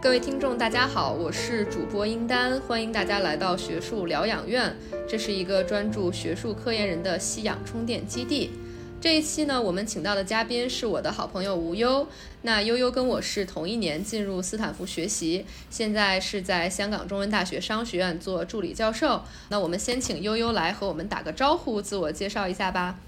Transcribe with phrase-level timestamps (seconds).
[0.00, 4.76] 各位听众，大家好，我是主播英丹，欢迎大家来到学术疗养院。
[5.08, 8.52] 这是一个专注学术科研人的吸氧充电基地。
[9.00, 12.06] 这一期呢，我们请到的嘉宾是我的好朋友吴优。
[12.42, 19.22] 那悠悠跟我是同一年进入斯坦福学习，现在是在香港中文大学商学院做助理教授。
[19.48, 23.00] 那我们先请悠悠来和我们打个招呼，自我介绍一下吧。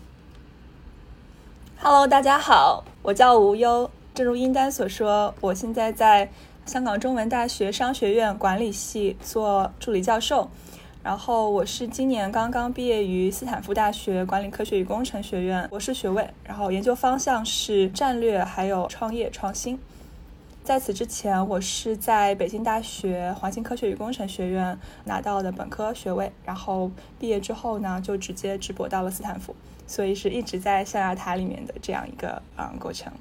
[1.78, 3.88] Hello，大家好，我叫吴优。
[4.12, 6.32] 正如英丹所说，我现在在。
[6.70, 10.48] 香港中文大学商学院管理系做助理教授，
[11.02, 19.80] 然后我是今年刚刚毕业于斯坦福大学管理科学与工程学院博士学位，然后研究方向是战略还有创业创新。
[20.62, 29.56] 在此之前，我是在北京大学环境科学与工程学院拿到的本科学位，然后毕业之后呢，就直接直博到了斯坦福，
[29.88, 33.12] 所以是一直在象牙塔里面的这样一个嗯过程。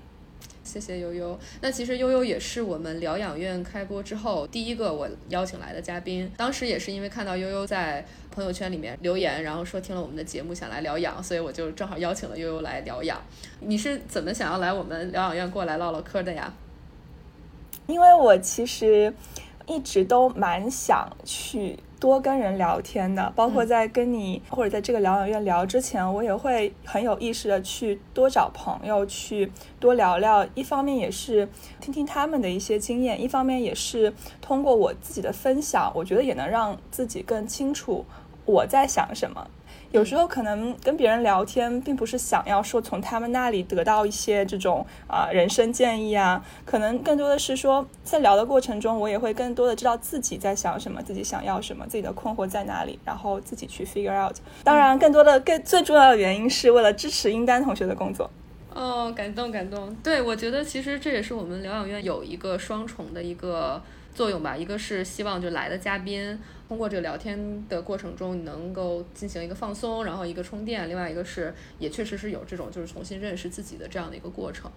[0.69, 1.37] 谢谢悠悠。
[1.61, 6.31] 那其实悠悠也是我们疗养院开播之后第一个我邀请来的嘉宾。
[6.37, 13.19] 当时也是因为看到悠悠在朋友圈里面留言，然后说听了我们的节目想来疗养，所以我就正好邀请了悠悠来疗养。
[13.61, 16.53] 你是怎么想要来我们疗养院过来唠唠嗑的呀？
[17.87, 19.11] 因为我其实
[19.65, 21.79] 一直都蛮想去。
[21.99, 30.47] 多跟人聊天的，包括在跟你或者在这个疗养院聊之前，我也会很有意识的去多找朋友去多聊聊。
[30.55, 31.47] 一方面也是
[31.81, 38.05] 听听他们的一些经验，一方面也是通过我自己的分享，我觉得也能让自己更清楚
[38.45, 39.47] 我在想什么。
[39.91, 54.35] 有时候可能跟别人聊天，并不是想要说从他们那里得到一些这种啊人生建议啊，可能更多的是说在聊的过程中，我也会更多的知道自己在想什么，自己想要什么，自己的困惑在哪里，然后自己去 figure out。
[54.63, 58.29] 当然，更多的更最重要的原因是为了支持英丹同学的工作。
[58.71, 59.95] 哦，感动感动。
[60.03, 63.81] 对，我觉得其实这也是我们疗养院有一个双重的一个。
[64.19, 66.37] 作用吧，一个是希望就来的嘉宾
[66.67, 74.69] 通过这个聊天的过程中，你能够进行一个放松，然后一个充电；另外一个是也确实是有这种就是重新认识自己的这样的一个过程。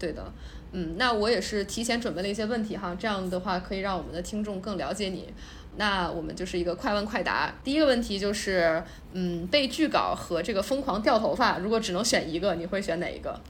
[0.00, 0.32] 对的，
[0.72, 5.32] 嗯，那我也是提前准备了一些问题哈，这样的话可以让我们的听众更了解你。
[5.76, 7.54] 那我们就是一个快问快答。
[7.62, 8.82] 第一个问题就是，
[9.12, 13.40] 嗯，背剧稿和这个疯狂掉头发，如果只能选一个，你会选哪一个？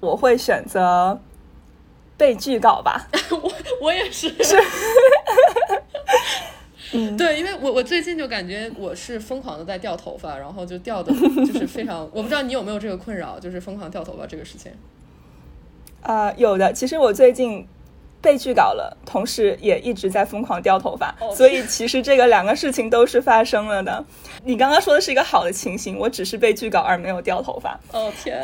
[0.00, 1.20] 我会选择。
[2.16, 4.56] 背剧稿吧， 我我也是，是，
[6.92, 14.70] 嗯，对，因为我我最近就感觉我是疯狂的在掉头发，然后就掉的，就是非常， 我不知道你有没有这个困扰，就是疯狂掉头发这个事情。
[16.02, 17.66] 啊，有的，其实我最近
[18.20, 24.04] 被拒稿了，同时也一直在疯狂掉头发，所以其实这个两个事情都是发生了的。
[24.44, 27.78] 你刚刚说的是一个好的情形，我只是被拒稿而没有掉头发。
[27.92, 28.42] 哦天，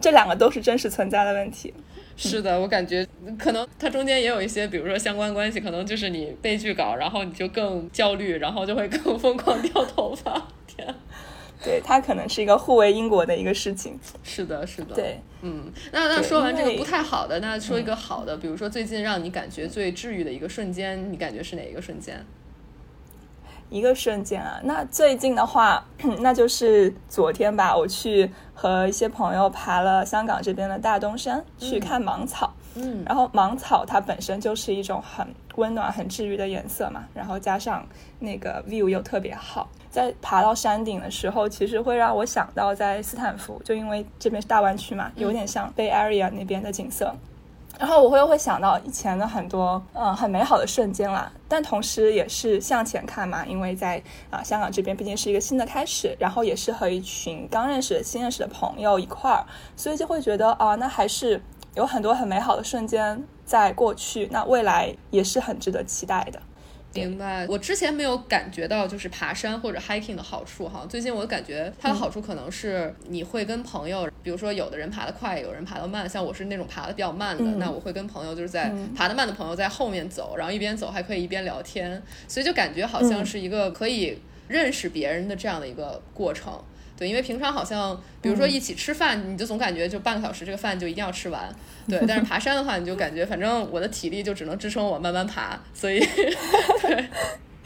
[0.00, 1.72] 这两个都是真实存在的问题。
[2.16, 3.06] 是的，我感觉
[3.38, 10.48] 可能它中间也有一些，比如说相关关系，可能就是你被拒稿，然后你就更焦虑，然后就会更疯狂掉头发。
[10.66, 10.94] 天，
[11.62, 13.98] 对，它可能是一个互为因果的一个事情。
[14.22, 14.94] 是的，是的。
[14.94, 22.24] 对，嗯，那那说完这个不太好的，那说一个好的，比如说最近让你感觉最治愈的一个瞬间，你感觉是哪一个瞬间？
[23.68, 25.84] 一个瞬间啊，那最近的话，
[26.20, 32.52] 那就是昨天吧，我去和一些朋友爬了香港这边的大东山，去看芒草。
[32.78, 35.26] 嗯，然后芒草它本身就是一种很
[35.56, 37.86] 温暖、很治愈的颜色嘛，然后加上
[38.18, 47.14] 那个 view 又特别好，在爬到山顶的时候，其实会让我想到在斯坦福，就因为这边是大湾区嘛，有点像 Bay Area 那边的景色。
[47.78, 59.44] 然后我会会想到以前的很多呃很美好的瞬间啦，但同时也是向前看嘛，因为在啊香港这边毕竟是一个新的开始，然后也是和一群刚认识的新认识的朋友一块儿，
[59.76, 61.42] 所以就会觉得啊那还是
[61.74, 66.40] 有很多很美好的瞬间在过去，那未来也是很值得期待的。
[66.96, 70.86] 明白，我之前没有感觉到就是爬山或者 hiking 的好处哈。
[70.88, 76.08] 最近我感觉它的好处可能是你会跟朋友，比如说有的人爬得快，有人爬得慢。
[76.08, 84.18] 像我是那种爬得比较慢的，那我会跟朋友就是在爬得慢的朋友在后面走，然后一边走还可以一边聊天，所以就感觉好像是一个可以
[84.48, 86.52] 认识别人的这样的一个过程。
[86.96, 91.54] 对，因为平常好像，比如说一起吃饭，你就总感觉就半个小时这个饭就一定要吃完。
[91.88, 96.00] 对， 但是爬山的话，你就感觉反正我的体力就只能支撑我慢慢爬，所以
[96.80, 97.06] 对，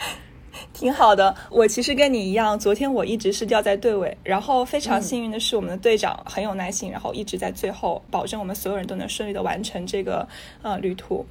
[0.75, 1.35] 挺好的。
[1.51, 10.27] 我其实跟你一样，昨天我一直是掉在队尾，然后非常幸运的是，我们的队长很有耐心，然后一直在最后保证我们所有人都能顺利的完成这个
[10.63, 11.25] 呃旅途。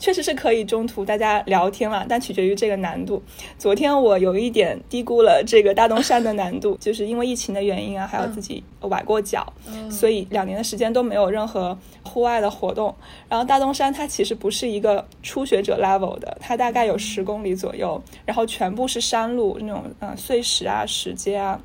[0.00, 3.22] 确实是可以中途大家聊天了，但取决于这个难度。
[3.58, 9.52] 昨天我有一点低估了这个大东山的难度， 就是因为疫情的原因啊，还有自己崴过脚，
[9.90, 12.92] 所以两年的时间都没有任何户外的活动。
[13.28, 21.60] 然后大东山它其实不是一个初学者 level 的，它大概有十公里左右，然后全部是山路那种嗯碎石啊、石阶啊，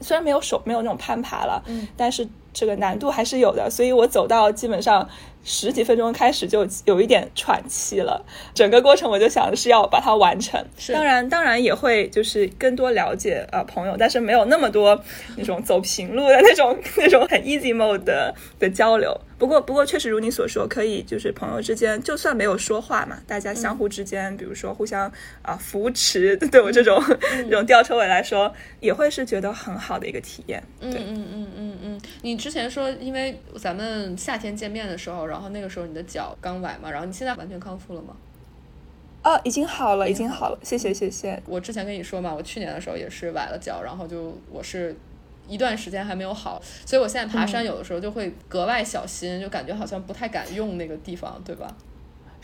[0.00, 1.60] 虽然没有手没有那种攀爬了，
[1.96, 5.08] 但是这个难度还是有的，所以我走到基本上。
[5.44, 10.64] 十几分钟开始就有一点喘气了，整个过程我就想的是要把它完成。
[10.92, 15.02] 当然，当然也会就是更多了解呃朋友，但是没有那么多
[15.36, 19.20] 那种走平路的那种 那种很 easy mode 的的交流。
[19.42, 25.10] 不过，不过确实如你所说，可以就是朋友之间就算没有说话嘛，大家相互之间，比如说互相
[25.42, 30.62] 啊扶持， 对我这种 这种吊车尾来说，也会是觉得很好的一个体验。
[30.80, 35.26] 嗯嗯嗯嗯嗯，你之前说因为咱们夏天见面的时候。
[35.26, 38.14] 然后那个时候你的脚刚崴嘛，然后你现在完全康复了吗？
[39.24, 41.42] 哦，已经好了，已经好了，谢谢谢谢。
[41.46, 44.94] 我之前跟你说嘛，我去年的时候也是崴了脚，然后就我是
[45.48, 51.68] 一段时间还没有好，所以我现在爬山有的时候就会格外小心，就感觉好像不太敢用那个地方，对吧？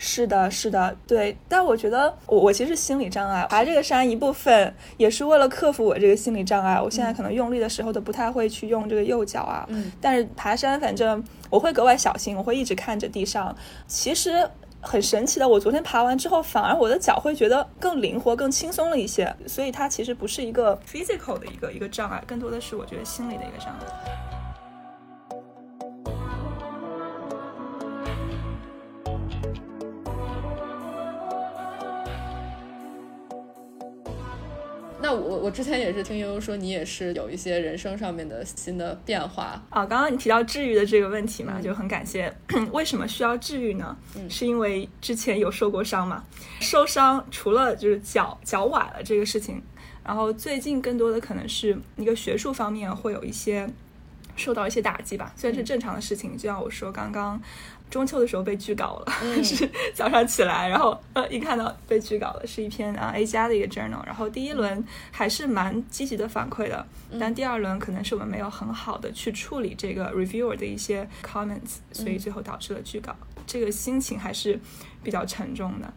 [0.01, 1.37] 是的，是的，对。
[1.49, 6.79] 但我觉得我我其实心理障碍，爬这个山一部分也是为了克服我这个心理障碍。
[6.79, 9.65] 我现在可能用力的时候都不太会去用这个右脚啊。
[9.67, 9.91] 嗯。
[9.99, 13.53] 但是爬山，反正我会格外小心，我会一直看着地上。
[13.87, 14.49] 其实
[14.81, 19.35] 很神奇的，我昨天爬完之后，反而我的脚会觉得更灵活、更轻松了一些。
[19.47, 24.28] 所以它其实不是一个 physical 的一个一个障碍，更多的是我觉得心理的一个障碍。
[35.01, 39.85] 那我我之前也是听悠悠说，你也是有一些人生上面的新的变化啊。
[39.85, 42.33] 刚刚你提到治愈的这个问题嘛，就很感谢。
[42.73, 43.97] 为什么需要治愈呢？
[44.29, 46.23] 是因为之前有受过伤嘛？
[46.59, 49.61] 受伤除了就是脚脚崴了这个事情，
[50.03, 53.69] 然后最近更多的可能是一个学术方面会有一些
[54.39, 56.37] 受到一些打击吧，虽然是正常的事情。
[56.37, 57.39] 就像我说刚刚。
[57.89, 59.13] 中秋的时候被拒稿了，
[59.43, 66.85] 是早上起来，然后呃一看到被拒稿了，是一篇啊 A 加的一个 journal，然后第一轮还是蛮积极的反馈的，
[67.19, 73.15] 但第二轮可能是我们没有很好的去处理这个 reviewer 的一些 comments，所以最后导致了拒稿，
[73.47, 74.59] 这个心情还是
[75.01, 75.91] 比较沉重的。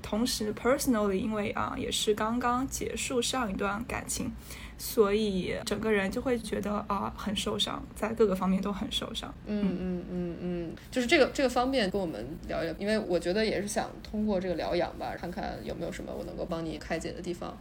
[0.00, 4.32] 同时 personally 因为啊也是刚刚结束上一段感情。
[4.76, 9.32] 所以整个人就会觉得啊很受伤，在各个方面都很受伤。
[9.46, 17.56] 嗯嗯嗯嗯，就是这个这个方面跟我们聊一聊，因为我觉得也是想通过这个疗养吧，看看有没有什么我能够帮你开解的地方。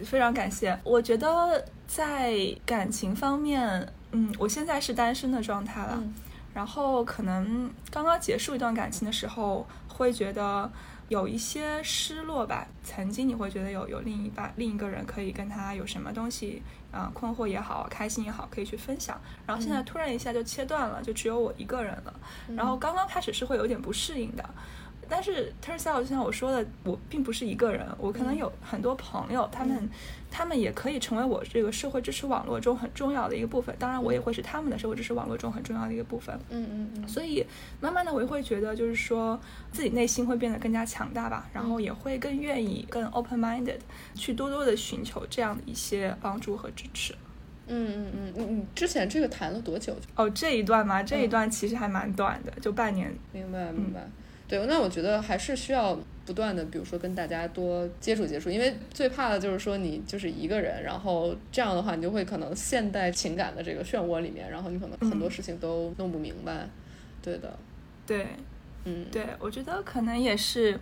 [0.00, 0.78] 非常感谢。
[0.82, 2.34] 我觉得在
[2.64, 6.02] 感情方面，嗯，我现在是单身的状态了，
[6.54, 10.70] 然后可能刚刚结束一段感情的时候，会觉得。
[11.08, 19.20] 有一些失落吧，曾经你会觉得有有另一半、另一个人可以跟他有什么东西，啊，困惑也好，开心也好，可以去分享。
[19.46, 22.14] 然后现在突然一下就切断了，就只有我一个人了。
[22.56, 24.44] 然后刚刚开始是会有点不适应的。
[25.08, 29.88] 但是 turns out 就像我说的，我并不是一个人，我可能有很多朋友，他们
[30.30, 33.74] 他们也可以成为我这个社会支持网络中很重要的一个部分。
[33.78, 36.38] 当然，我也会是他们的社会支持网络中很重要的一个部分。
[36.50, 37.08] 嗯嗯嗯。
[37.08, 37.44] 所以
[37.80, 39.38] 慢慢的，我也会觉得，就是说
[39.72, 43.78] 自己内心会变得更加强大吧，然后也会更愿意、更 open minded
[44.14, 47.14] 去多多的寻求这样的一些帮助和支持。
[47.68, 48.66] 嗯嗯嗯嗯嗯。
[48.74, 49.94] 之前这个谈了多久？
[50.14, 53.12] 哦，这一段嘛，这一段其实还蛮短的，就半年。
[53.32, 54.08] 明白明白。
[54.48, 66.68] 对，那我觉得还是需要不断的，比如说跟大家多接触接触，因为最怕的就是说你就是一个人，然后这样的话你就会可能陷在情感的这个漩涡里面，然后你可能很多事情都弄不明白。
[67.20, 67.58] 对的，
[68.06, 68.26] 对，
[68.84, 70.78] 嗯，对，我觉得可能也是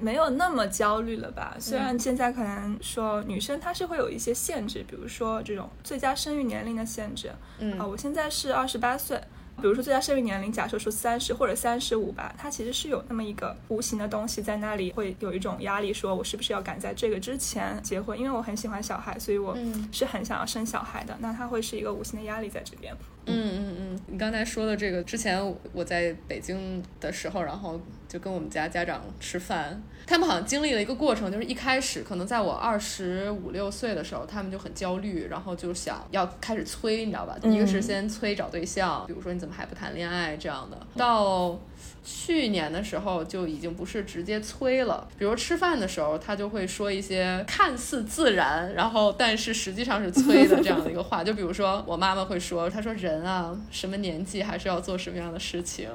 [0.00, 1.54] 没有那么焦虑了吧。
[1.58, 7.30] 虽然现在可能说女生她是会有一些限制，比如说这种最佳生育年龄的限制。
[7.58, 9.20] 嗯，啊，我现在是二十八岁。
[9.56, 18.18] 比如说最佳生育年龄，假设说三十或者三十五吧，它其实是有那么一个无形的东西在那里，会有一种压力，说我是不是要赶在这个之前结婚？
[18.18, 19.56] 因为我很喜欢小孩，所以我
[19.92, 21.16] 是很想要生小孩的。
[21.20, 22.94] 那它会是一个无形的压力在这边。
[23.26, 25.40] 嗯嗯嗯，你刚才说的这个，之前
[25.72, 37.36] 我在北京的时候，然后就跟我们家家长吃饭，他们好像经历了一个过程，就是一开始可能在我二十五六岁的时候，他们就很焦虑，然后就想要开始催，你知道吧？
[37.42, 41.58] 一个是先催找对象，比如说你怎么还不谈恋爱这样的，到。
[42.02, 51.22] 去年的时候就已经不是直接催了，比如吃饭的时候，他就会说一些看似自然，然后但是实际上是催的这样的一个话。
[51.22, 55.88] 就比如说我妈妈会说，她说人人啊，什么年纪还是要做什么样的事情，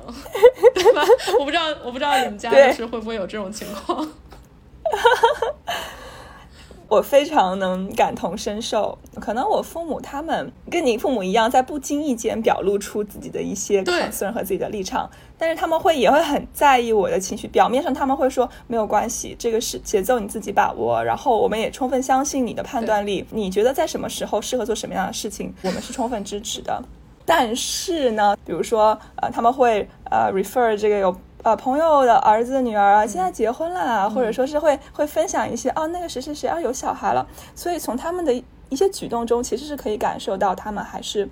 [0.74, 1.02] 对吧？
[1.40, 4.06] 我不知道，我不知道你们家就是会不会有这种情况。
[6.88, 17.48] 我非常能感同身受，可能我父母他们跟你父母一样，在不经意间表露出自己的一些 concern 和自己的立场，但是他们会也会很在意我的情绪。
[17.48, 23.26] 表面上他们会说没有关系，这个是节奏你自己把握，然后我们也充分相信你的判断力。
[23.32, 26.82] 你觉得在什么时候适合做什么样的事情，我们是充分支持的。
[27.26, 31.16] 但是呢，比如说呃，他们会呃 refer 这个有。
[31.46, 37.24] 呃，朋友的儿子、女儿啊，现在结婚了，或者说是会会分享一些哦，那个谁谁谁啊有小孩了，
[37.54, 38.34] 所以从他们的
[38.70, 41.30] 一些举动中，其实是可以感受到他们还是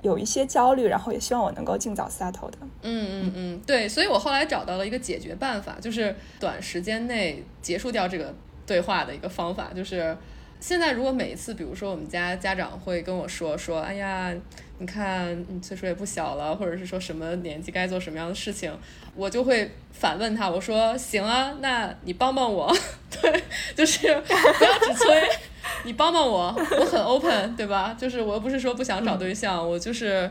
[0.00, 2.58] 有一些焦虑，然后也希望我能够尽早 settle 的。
[2.82, 8.34] 嗯嗯嗯，对，所以我后来找到了一个解决办法，就是短时间内结束掉这个
[8.66, 10.18] 对话的一个方法，就是
[10.62, 14.32] 现在如果每一次，比如说我们家家长会跟我说说，哎呀。
[14.78, 18.76] 你看，你岁数也不小了，或者是说什么年纪该做什么样的事情，
[19.14, 22.74] 我就会反问他，我说行啊，那你帮帮我，
[23.08, 23.44] 对，
[23.76, 24.32] 就是不
[24.64, 25.22] 要只催，
[25.86, 27.96] 你帮帮我，我很 open，对吧？
[27.96, 30.28] 就是我又不是说不想找对象，我就是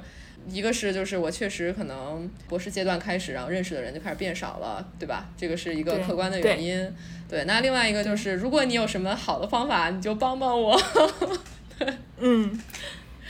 [0.49, 5.29] 一个是就是我确实可能博士阶段开始，然后认识的人就开始变少了，对吧？
[5.37, 6.93] 这个是一个客观的原因，
[7.29, 7.45] 对。
[7.45, 10.81] 那另外一个就是，如果你有什么好的方法，你就帮帮我，
[12.19, 12.59] 嗯。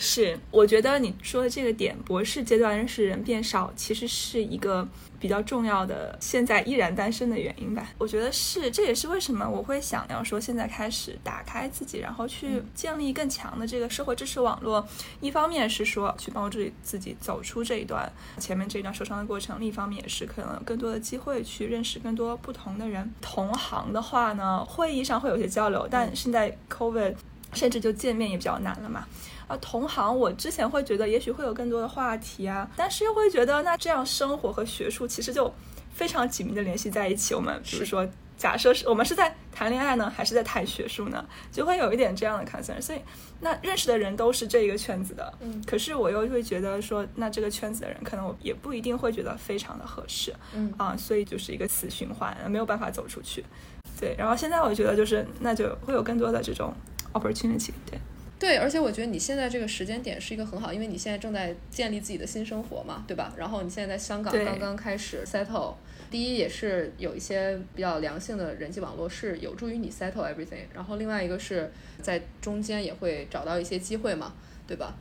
[0.04, 4.88] 是，我觉得你说的这个点，博士阶段认识人变少，其实是一个
[5.22, 7.88] 比较重要的，现在依然单身的原因吧。
[8.00, 14.86] 我觉得是，这也是为什么我会想要说现在开始打开自己，然后去建立更强的这个社会支持网络。
[15.20, 23.14] 一方面是说去帮助自己走出这一段前面这一段受伤的过程，另一方面也是可能有更多的机会去认识更多不同的人。
[23.22, 27.14] 同行的话呢，会议上会有些交流，但现在 COVID
[27.54, 29.06] 甚至就见面也比较难了嘛。
[29.52, 35.54] 啊，同行，我之前会觉得也许会有更多的话题啊，但是又会觉得那这样生活和学术其实就
[35.94, 37.36] 非常紧密的联系在一起。
[37.36, 42.82] 我们比如说，假设是我们是在谈恋爱呢，还是在谈学术呢，就会有一点这样的 concern。
[42.82, 43.00] 所以，
[43.42, 53.44] 那认识的人都是这一个圈子的，嗯，可是我又会觉得说，那这个圈子的人可能我也不一定会觉得非常的合适，嗯啊，所以就是一个死循环，没有办法走出去。
[54.00, 56.74] 对，然后现在我觉得就是那就会有更多的这种
[57.12, 58.00] opportunity，对。
[58.42, 63.32] 对，而且我觉得你现在这个时间点是一个很好，因为你现在正在建立自己的新生活嘛，对吧？
[63.38, 65.76] 然后你现在在香港刚刚开始 settle，
[66.10, 71.72] 第一也是有一些比较良性的人际网络是有助于你 settle everything，然后另外一个是
[72.02, 74.34] 在中间也会找到一些机会嘛，
[74.66, 74.96] 对吧？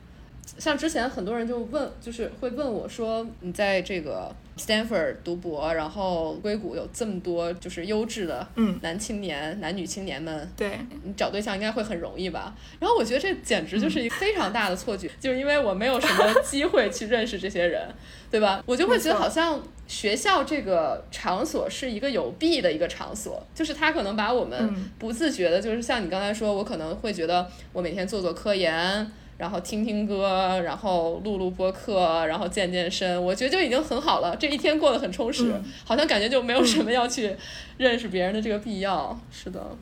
[0.57, 8.45] 像之前很多人就问，就是会问我说，你在这个 Stanford 读博，然后硅谷有这么多就是优质的
[8.81, 12.53] 男青年、男女青年们，对你找对象应该会很容易吧？
[12.79, 17.87] 然后我觉得这简直就是一个非常大的错觉，就是因为我没有什么 机会去认识这些人，
[18.29, 18.61] 对吧？
[18.65, 29.11] 我就会觉得好像学校这个场所是一个有弊的一个场所，就是他可能把我们不自觉的，就是像你刚才说，我可能会觉得我每天做做科研。
[29.41, 34.35] 然后听听歌，然后录录播客，然后健健身，我觉得就已经很好了。
[34.35, 35.51] 这一天过得很充实，
[35.83, 37.35] 好像感觉就没有什么要去
[37.77, 39.19] 认识别人的这个必要。
[39.31, 39.75] 是的，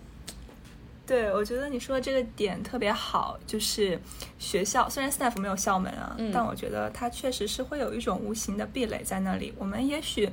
[1.06, 4.00] 对，我觉得你说的这个点特别好，就是
[4.38, 9.54] 学校虽然 staff 没有校门啊，但我觉得它确实是会有一种无形的壁垒在那里。
[9.58, 10.30] 我们也许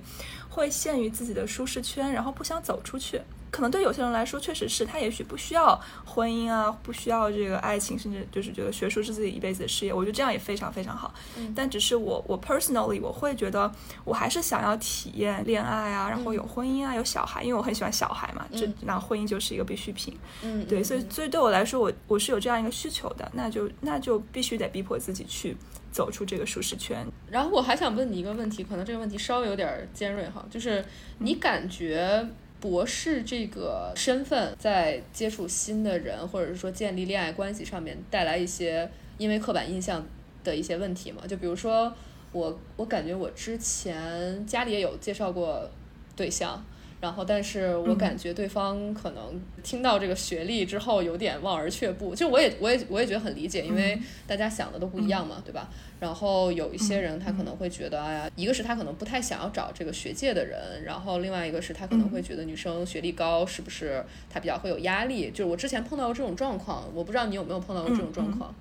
[0.48, 3.20] 会陷于自己的舒适圈，然后不想走出去。
[3.56, 9.94] 可能对有些人来说，确实是他也许不需要婚姻啊，不需要这个爱情，甚至就是觉得学术是自己一辈子的事业。
[9.94, 11.14] 我觉得这样也非常非常好。
[11.38, 13.72] 嗯但只是我我 personally 我会觉得，
[14.04, 18.46] 我还是想要体验恋爱啊，然后有婚姻啊，有小孩，因为我很喜欢小孩嘛。
[18.52, 20.14] 这那婚姻就是一个必需品。
[20.42, 25.56] 嗯，对，所以所以对我来说，我我是有这样一个需求的，那就那就必须得逼迫自己去
[25.90, 27.06] 走出这个舒适圈。
[27.30, 30.84] 然后我还想问你一个问题，可能这个问题稍微有点尖锐哈，就是
[31.20, 32.28] 你感觉。
[32.60, 40.04] 博士这个身份，在接触新的人，或者是说建立恋爱关系上面，带来一些因为刻板印象
[40.42, 41.22] 的一些问题嘛？
[41.26, 41.92] 就比如说
[42.32, 45.70] 我，我感觉我之前家里也有介绍过
[46.14, 46.64] 对象。
[46.98, 52.14] 然后，但是我感觉对方可能听到这个学历之后有点望而却步。
[52.14, 55.68] 就我也，我也，我也觉得很理解，因为大家想的都不一样嘛，对吧？
[56.00, 65.30] 然后有一些人他可能会觉得，哎呀，一个是他可能不太想要找这个学界的人，然后另外一个是他可能会觉得女生学历高是不是他比较会有压力？
[65.30, 68.54] 就是我之前碰到过这种状况，我不知道你有没有碰到过这种状况。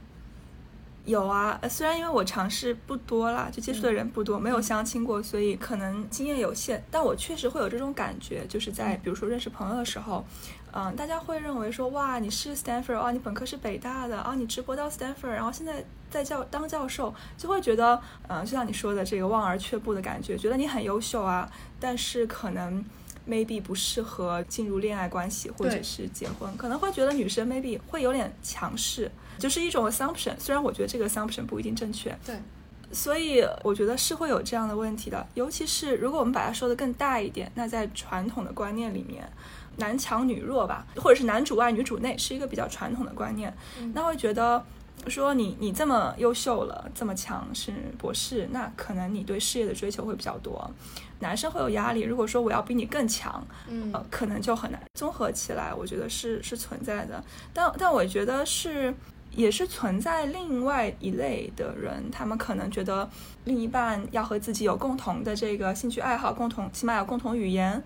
[1.05, 6.83] 有啊，虽然因为我尝试不多啦，就接触的人不多，没有相亲过，所以可能经验有限。
[6.89, 10.25] 但我确实会有这种感觉，就是在比如说认识朋友的时候，
[10.74, 21.47] 嗯，大家会认为说，哇，你是 Stanford，哦，你本科是北大的，啊，你直播到 Stanford，然后现在在教当教授，就会觉得，嗯，就像你说的这个望而却步的感觉，觉得你很优秀啊，
[21.79, 22.83] 但是可能
[23.27, 29.10] maybe 不适合进入恋爱关系或者是结婚，可能会觉得女生 maybe 会有点强势。
[29.38, 32.39] 就是一种 assumption，虽然我觉得这个 assumption 不一定正确，对，
[32.94, 35.27] 所以我觉得是会有这样的问题的。
[35.34, 39.29] 尤其是如果我们把它说的更大一点，那在传统的观念里面，
[39.75, 43.53] 男强女弱吧，或者是男主外女主内，是一个比较传统的观念。
[43.94, 44.63] 那会觉得
[45.10, 50.72] 说你你这么优秀了，这么强是博士，那可能你对事业的追求会比较多，
[51.25, 52.01] 男生会有压力。
[52.01, 54.79] 如果说我要比你更强，嗯，可能就很难。
[54.94, 57.24] 综合起来，我觉得是是存在的。
[57.53, 58.94] 但但我觉得是。
[59.36, 63.10] 也是存在另外一类的人，他们可能觉得
[63.44, 67.84] 另一半要和自己有共同的这个兴趣爱好，共同起码有共同语言，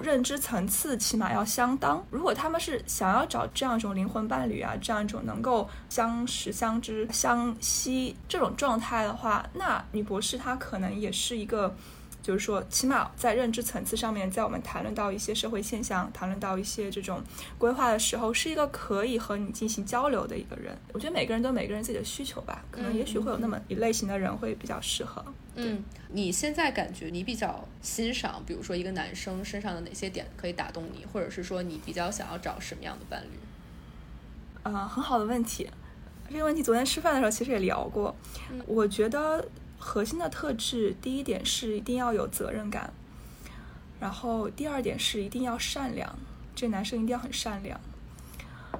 [0.00, 2.00] 认知层次起码要相当。
[2.12, 11.74] 如果他们是想要找这样一种灵魂伴侣啊，这样一种能够相识、相知、相惜这种状态的话，那女博士她可能也是一个。
[12.22, 17.20] 就是说，起码在认知层次上面，在我们谈论到一些社会现象、谈论到一些这种
[17.58, 20.72] 规划的时候，是一个可以和你进行交流的一个人。
[20.92, 25.24] 我觉得每个人都有每个人自己的需求吧，可能也许会有那么一类型的人会比较适合。
[25.56, 34.72] 嗯，你现在感觉你比较欣赏，比如说一个男生身上的哪些点可以打动你，或者是说你比较想要找什么样的伴侣？
[34.72, 35.68] 啊，很好的问题。
[36.30, 38.14] 这个问题昨天吃饭的时候其实也聊过。
[38.66, 39.44] 我觉得。
[39.84, 42.92] 核心的特质，第一点是一定要有责任感，
[43.98, 46.16] 然后第二点是一定要善良，
[46.54, 47.78] 这男生一定要很善良。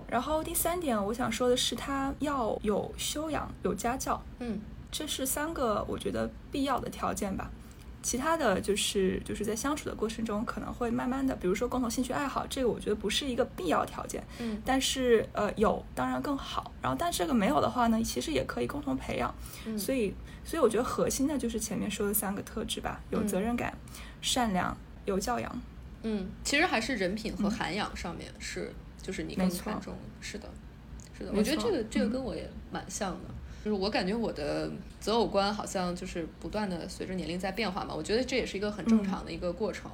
[0.06, 4.60] 然后第三点，我想说的是他要有修养、有家教，嗯，
[4.92, 7.50] 这是三个我觉得必要的条件吧。
[8.02, 16.72] 其他的就是就是在相处的过程中，可能会慢慢的，比如说共同兴趣爱好，这个我觉得不是一个必要条件，嗯，但是呃有当然更好。
[16.82, 19.32] 然后但这个没有的话呢，其实也可以共同培养。
[19.66, 20.12] 嗯所以
[20.44, 23.72] 所以我觉得核心的就是前面说的三个特质吧，有责任感、
[24.20, 25.62] 善良、有教养。
[26.02, 30.48] 嗯，其实还是人品和涵养上面是就是你更看重，是的，
[31.16, 31.32] 是的。
[31.32, 33.31] 我觉得这个这个跟我也蛮像的。
[33.64, 39.90] 就是我感觉我的择偶观好像就是不断的随着年龄在变化嘛，我觉得这也是一个很正常的一个过程。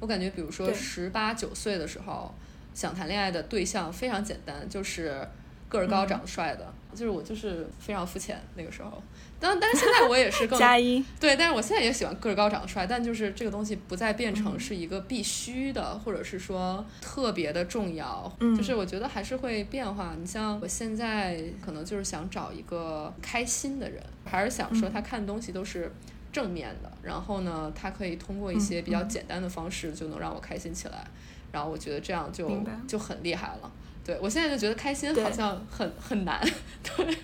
[0.00, 2.34] 我感觉比如说十八九岁的时候，
[2.74, 5.24] 想谈恋爱的对象非常简单，就是
[5.68, 6.72] 个儿高、长得帅的。
[6.92, 9.02] 就是我就是非常肤浅那个时候，
[9.42, 11.04] 但但是现在我也是更 加一。
[11.18, 20.14] 对，但是我现在也喜欢个儿高长得帅，但就是这个东西不再变成是一个必须的，或者是说特别的重要，就是我觉得还是会变化。
[20.18, 25.92] 你像我现在可能就是想找一个开心的人，还是想说他看东西都是
[26.32, 31.04] 正面的，然后呢，他可以通过一些比较简单的方式就能让我开心起来，
[31.50, 32.48] 然后我觉得这样就
[32.86, 33.70] 就很厉害了。
[34.04, 36.40] 对，我现在就觉得开心好像很很难。
[36.82, 37.16] 对，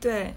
[0.00, 0.34] 对，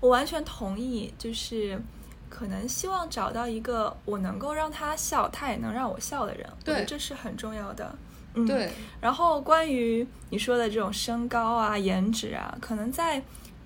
[0.00, 1.12] 我完全同意。
[1.18, 1.80] 就是
[2.28, 6.48] 可能希望找到一个我能够让他笑，他也能让我笑的人。
[6.64, 7.94] 对，这是很重要的。
[8.34, 8.70] 嗯，对。
[9.00, 13.22] 然后关于你说的这种身高啊、颜值啊，可能在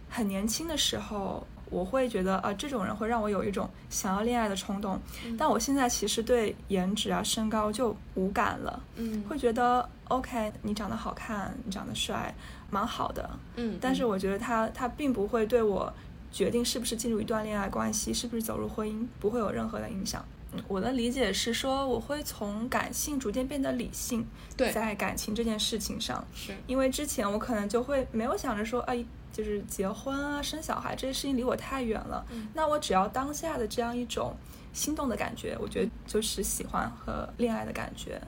[0.09, 1.47] 很年轻的时候。
[1.71, 5.01] 我会觉得啊，这种人会让我有一种想要恋爱的冲动，
[5.37, 12.33] 但我现在其实对颜值啊、身高就无感了，嗯，会觉得 OK，你长得好看，你长得帅，
[12.71, 15.93] 蛮好的，嗯，但是我觉得他他并不会对我
[16.35, 20.25] 决定是不是进入一段恋爱关系，是不是走入婚姻，不会有任何的影响。
[20.67, 29.05] 我的理解是说，我会从感性逐渐变得理性，对，在感情这件事情上，是因为之前我可能就会没有想着说，哎。
[29.35, 32.25] 就是结婚啊，生小孩这些事情离我太远了。
[32.55, 34.33] 那我只要当下的这样一种
[34.73, 38.23] 心动的感觉，我觉得就是喜欢和恋爱的感觉。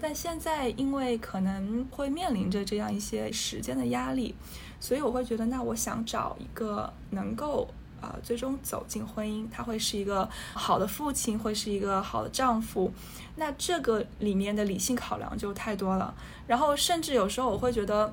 [0.00, 4.36] 但现在因为可能会面临着这样一些时间的压力，
[4.82, 7.68] 所以我会觉得，那我想找一个能够
[8.00, 12.92] 啊最终走进婚姻，他会是一个好的父亲，会是一个好的丈夫。
[13.36, 16.12] 那这个里面的理性考量就太多了。
[16.48, 18.12] 然后甚至有时候我会觉得。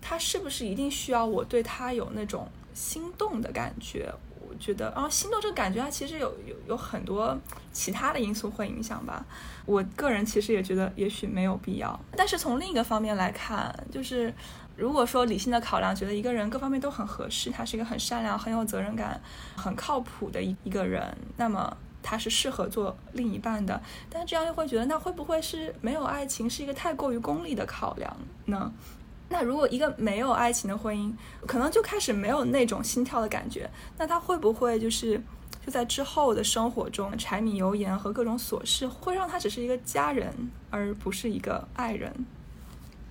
[0.00, 4.08] 他是不是一定需要我对他有那种心动的感觉？
[4.48, 7.36] 我觉得，然后心动这个感觉，它其实有有有很多
[7.72, 9.26] 其他的因素会影响吧。
[9.66, 11.98] 我个人其实也觉得，也许没有必要。
[12.16, 14.32] 但是从另一个方面来看，就是
[14.78, 19.20] 如果说理性的考量，觉得一个人各方面都很合适，他是一个很善良、很有责任感、
[19.56, 23.82] 很靠谱的一一个人，那么他是适合做另一半的。
[24.08, 28.72] 但这样又会觉得，那会不会是没有爱情是一个太过于功利的考量呢？
[29.28, 31.12] 那如果一个没有爱情的婚姻，
[31.44, 35.20] 可能就开始没有那种心跳的感觉，那他会不会就是
[35.66, 40.32] 就在之后的生活中，柴米油盐和各种琐事，会让他只是一个家人，
[40.70, 42.14] 而不是一个爱人？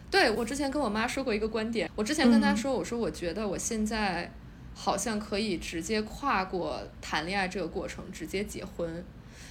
[0.10, 4.32] 对我之前跟我妈说过一个观点，我之前跟她说，我说我觉得我现在
[4.74, 9.04] 好像可以直接跨过谈恋爱这个过程，直接结婚，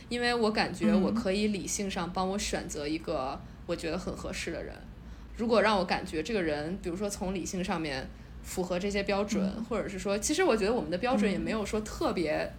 [0.08, 4.74] 因为我感觉我可以理性上帮我选择一个我觉得很合适的人。
[5.36, 8.08] 如果让我感觉这个人，比如说从理性上面
[8.42, 12.50] 符合这些标准，或者是说，其实我觉得我们的标准也没有说特别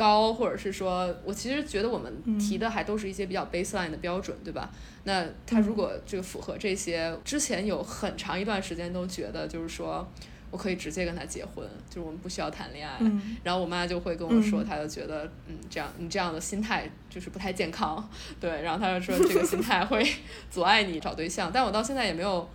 [0.00, 4.70] 高，或者是说我其实觉得我们提的还都是一些比较 baseline 的标准，对吧？
[5.04, 10.08] 那他如果这个符合这些，之前有很长一段时间都觉得就是说。
[10.52, 12.98] 我可以直接跟他结婚，就是我们不需要谈恋爱。
[13.44, 18.04] 然后我妈就会跟我说，她就觉得，嗯，这样你这样的心态就是不太健康。
[18.40, 20.04] 对，然后她就说这个心态会
[20.50, 21.52] 阻碍你找对象。
[21.54, 22.50] 但我到现在也没有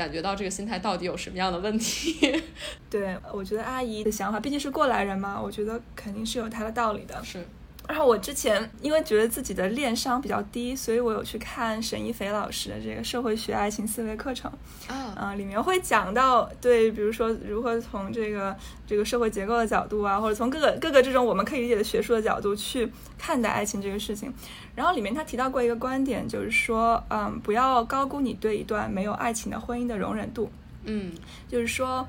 [0.00, 2.42] 感觉到这个心态到底有什么样的问题。
[2.88, 7.22] 对，我觉得阿姨的想法毕竟是过来人嘛，我觉得肯定是有她的道理的。
[7.22, 7.44] 是。
[7.90, 14.48] 然后我之前因为觉得自己的恋商比较低，所以我有去看沈一斐老师的这个社会学爱情思维课程
[14.86, 24.32] 啊，里面会讲到对，比如说如何从这个这个社会结构的角度啊，或者从各个各个这种我们可以理解的学术的角度去看待爱情这个事情。
[24.76, 30.48] 然后里面他提到过一个观点，就是说，嗯，不要高估你对一段没有爱情的婚姻的容忍度。
[30.84, 31.12] 嗯，
[31.48, 32.06] 就是说。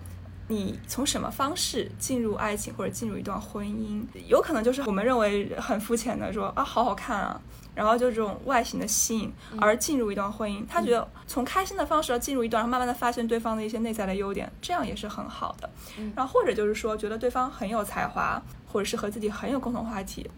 [0.52, 7.40] 你从什么方式进入爱情或者进入一段婚姻，有可能就是我们认为很肤浅的说啊，好好看啊，
[7.74, 10.66] 然后就这种外形的吸引而进入一段婚姻。
[10.68, 15.70] 他觉得从开心的方式进入一段，然后慢慢的发现对方的一些内在的优点，这样也是很好的。
[16.14, 20.30] 然后或者就是说觉得对方很有才华，或者是和自己很有共同话题。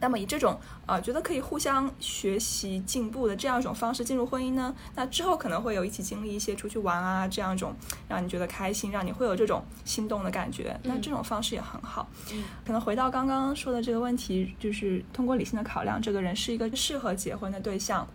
[0.00, 4.74] 那么以这种呃，觉得可以互相学习进步的这样一种方式进入婚姻呢？
[4.94, 7.76] 那之后可能会有一起经历一些出去玩啊，这样一种
[8.08, 10.74] 让你觉得开心，让你会有这种心动的感觉。
[10.84, 12.08] 那这种方式也很好。
[12.32, 18.08] 嗯，可能回到刚刚说的这个问题，就是通过理性的考量，这个人是一个适合结婚的对象。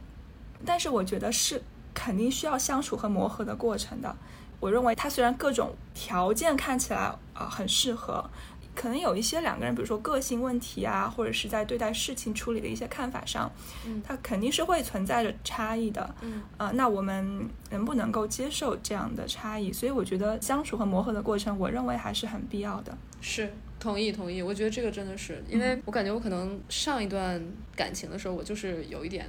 [0.66, 1.62] 但是我觉得是
[1.94, 4.16] 肯定需要相处和磨合的过程的。
[4.60, 7.00] 我认为他虽然各种条件看起来
[7.34, 8.28] 啊很适合。
[8.76, 13.52] 可能有一些两个人，比如说个性问题啊，或者是在对待事情处理的一些看法上，
[13.88, 19.72] 嗯，它肯定是会存在着差异的，嗯，啊，那我们能不能够接受这样的差异？
[19.72, 22.96] 所以我觉得相处和磨合的过程，我认为还是很必要的。
[23.22, 24.42] 是，同意同意。
[24.42, 27.42] 我觉得这个真的是，因为我感觉我可能上一段
[27.76, 29.28] 感情的时候，我就是有一点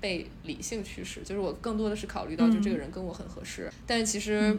[0.00, 4.56] 被理性驱使，就是我更多的是考虑到就这个人跟我很合适，但是其实。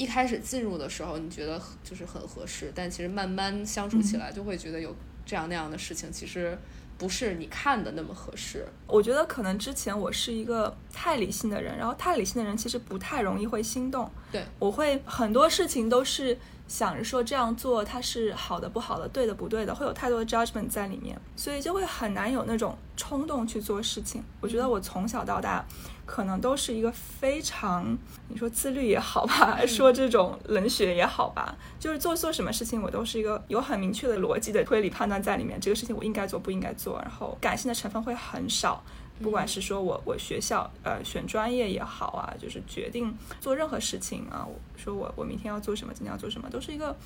[0.00, 6.56] 一开始进入的时候，你觉得就是很合适，但其实慢慢相处起来，就会觉得有这样那样的事情，其实
[6.96, 8.66] 不是你看的那么合适。
[8.86, 14.10] 我觉得可能之前我是一个太理性的人，然后太理性的人其实不太容易会心动。
[14.32, 16.38] 对，我会很多事情都是。
[16.70, 24.22] 想着说这样做它是好的不好的对的不对的，会有太多的 judgment 在里面，所以就会很难有那种冲动去做事情。
[24.40, 25.66] 我觉得我从小到大，
[26.10, 27.96] 可能都是一个非常
[28.26, 38.82] 你说自律也好吧，说这种冷血也好吧，就是做做什么事情我都是一个有很明确的逻辑的推理判断在里面，这个事情我应该做不应该做，然后感性的成分会很少。
[39.22, 44.44] 不管是说我我学校呃选专业也好啊，就是决定做任何事情啊，
[44.76, 46.96] 说我我明天要做什么，今天要做什么，都是一个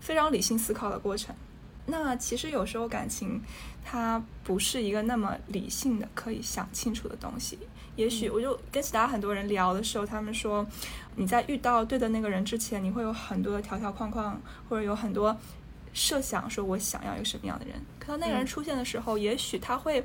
[0.00, 1.34] 非常理性思考的过程。
[1.86, 3.40] 那其实有时候感情
[3.84, 7.58] 它不是一个那么理性的可以想清楚的东西。
[7.96, 10.66] 也许我就跟其他很多人聊的时候，他们说
[11.16, 15.36] 你在遇到对的那个人之前，你会有很多的条条框框，或者有很多
[15.92, 17.74] 设想，说我想要一个什么样的人。
[17.98, 20.04] 可能那个人出现的时候，也许他会。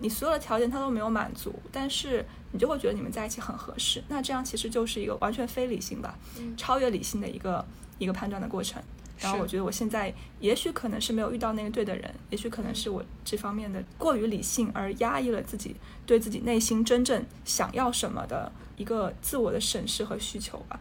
[0.00, 4.02] 你所有的条件他都没有满足，但是你就会觉得你们在一起很合适。
[4.08, 6.18] 那这样其实就是一个完全非理性吧，
[6.56, 7.64] 超越理性的一个
[7.98, 8.82] 一个判断的过程。
[9.18, 20.78] 然后我觉得我现在也许可能是没有遇到那个对的人，也许可能是我这方面的过于理性而压抑了自己对自己内心真正想要什么的一个自我的审视和需求吧。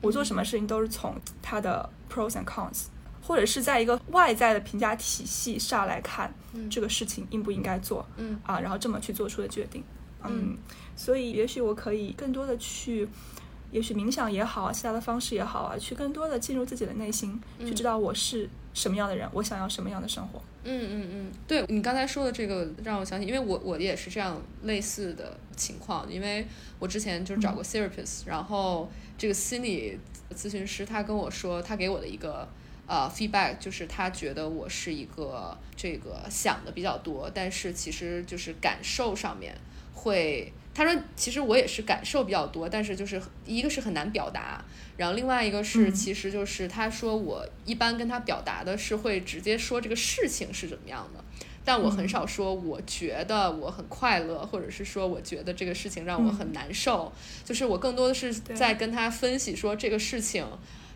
[0.00, 2.86] 我做什么事情都是从它的 pros and cons。
[3.26, 6.30] 或者是在一个外在的评价体系上来看，
[6.70, 8.38] 这个事情应不应该做，嗯。
[8.44, 9.82] 啊，然后这么去做出的决定，
[10.22, 10.54] 嗯，
[10.94, 13.08] 所以也许我可以更多的去，
[13.74, 20.40] 也许冥想也好啊，其他的方式也好啊，去更多的进入自己的内心，去知道我是什么样的人，我想要什么样的生活。
[20.62, 26.46] 嗯嗯嗯，对你刚才说的这个让我想起，因为我我也是这样类似的情况，因为
[26.78, 29.98] 我之前就是找过 therapist，然后这个心理
[30.32, 32.48] 咨询师他跟我说，他给我的一个。
[32.86, 39.56] 呃，feedback 就是他觉得我是一个这个想的比较多，但是其实就是感受上面
[39.94, 44.64] 会他说其实我也是感受比较多，但是就是一个是很难表达，
[44.96, 51.22] 然后另外一个是其实就是他说我一般跟他表达的是会直接说这个事情是怎么样的。
[51.66, 57.10] 但我很少说，我觉得我很快乐，或者是说我觉得这个事情让我很难受。
[57.42, 60.44] 就是我更多的是在跟他分析说这个事情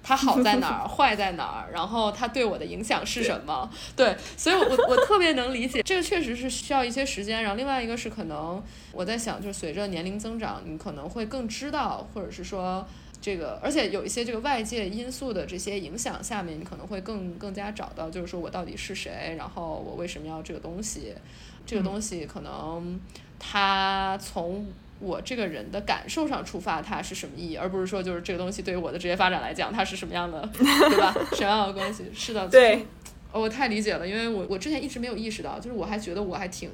[0.09, 3.71] 它好在哪儿， 坏在哪儿，然后它对我的影响是什么。
[3.95, 7.43] 对，所以我我特别能理解，这个确实是需要一些时间。
[7.43, 12.87] 然后另外一个是可能我在想，就是随着年龄增长，你可能会更知道，或者是说。
[13.21, 21.13] 这个，而且有一些这个外界因素的这些影响下面，你可能会更更加找到，就是说我到底是谁，然后我为什么要这个东西，
[21.67, 22.99] 这个东西可能
[23.37, 24.65] 它从
[25.01, 31.15] 我这个人的感受上触发，它是什么意义，而不是说就是这个东西对于我的职业发展来讲，它是什么样的， 对吧？
[31.33, 32.05] 什么样的关系？
[32.15, 32.85] 是的，对，
[33.33, 36.71] 我太理解了，因为我我之前一直没有意识到，就是我还觉得我还挺。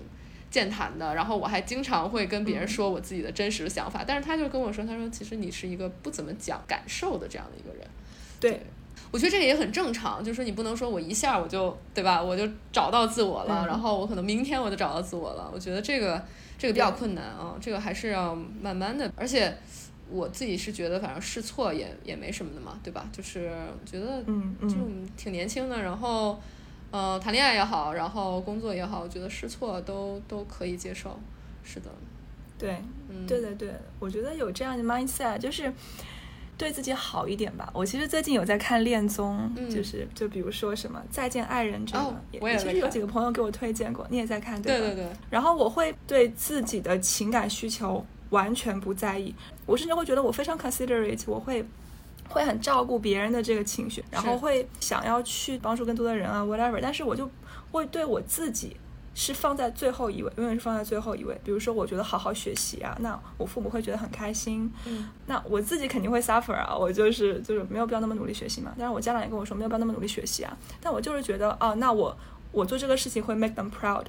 [0.51, 7.85] 健谈的，然后我还经常会跟别人说我自己的真实的想法，但是他就跟我说，他说其实你是一个不怎么讲感受的这样的一个人。
[8.39, 8.61] 对，
[9.11, 15.51] 我觉得这个也很正常，就是说你不能说我一下我就对吧，我就找到自我了，然后我可能明天我就找到自我了。
[15.53, 16.25] 我觉得这个
[16.59, 19.11] 这个比较困难啊，这个还是要慢慢的。
[19.17, 19.57] 而且
[20.11, 23.09] 我自己是觉得，反正试错也也没什么的嘛，对吧？
[23.13, 23.51] 就是
[23.85, 24.77] 觉得嗯就
[25.17, 26.41] 挺年轻的，然后。
[26.91, 31.19] 呃，谈恋爱也好，然后工作也好，我觉得试错都都可以接受，
[31.65, 31.91] 是的，
[32.57, 32.77] 对，
[33.09, 35.73] 嗯对对对，我觉得有这样的 mindset 就是
[36.57, 37.71] 对自己好一点吧。
[37.73, 44.87] 我其实最近有在看恋综，就是就比如说什么《再见爱人》这个，我也其实有几个朋友给我推荐过，你也在看对吧？
[44.87, 45.13] 对对对。
[45.31, 49.35] 然后我会对自己的情感需求完全不在意，
[49.67, 51.65] 我甚至会觉得我非常 considerate，我会。
[52.27, 56.79] 会很照顾别人的这个情绪，然后会想要去帮助更多的人啊，whatever。
[56.81, 57.31] 但是我就
[57.71, 58.75] 会对我自己
[59.15, 61.39] 是放在最后一位，永远是放在最后一位。
[61.45, 64.71] 比如说，我觉得好好学习啊，那我父母会觉得很开心。
[64.85, 68.75] 嗯，那我自己肯定会 suffer 啊，我就是就是没有必要那么努力学习嘛。
[68.79, 70.57] 但是我家长也跟我说没有必要那么努力学习啊。
[70.81, 72.17] 但我就是觉得，哦，那我
[72.53, 74.05] 我做这个事情会 make them proud。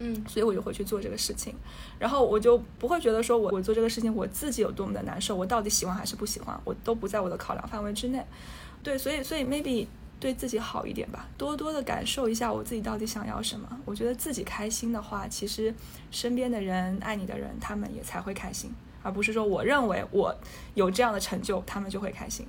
[0.00, 1.52] 嗯，所以我就会去做这个事情，
[1.98, 8.24] 然后我就不会觉得说我我做这个事情我自己有多么的难受，我到底喜欢还是不喜欢，我都不在我的考量范围之内。
[8.80, 9.88] 对，所以所以 maybe
[10.20, 13.68] 对自己好一点吧，多多的感受一下我自己到底想要什么。
[13.84, 15.72] 我觉得自己开心的话，其实
[16.10, 20.34] 身边的人爱你的人，他们也才会开心，而不是说我认为我
[20.74, 22.46] 有这样的成就，他们就会开心。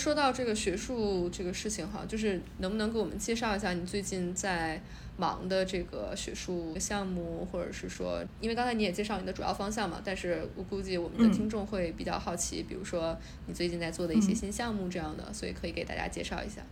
[0.00, 4.80] 说到这个学术这个事情哈，就是能不能给我们介绍一下你最近在
[5.18, 13.14] 忙的这个学术项目，或者是说，因为刚才你也介绍你的主要方向嘛，但是我估计我们的听众会比较好奇，比如说
[13.46, 16.62] 你最近在做的一些新项目这样的，所以可以给大家介绍一下。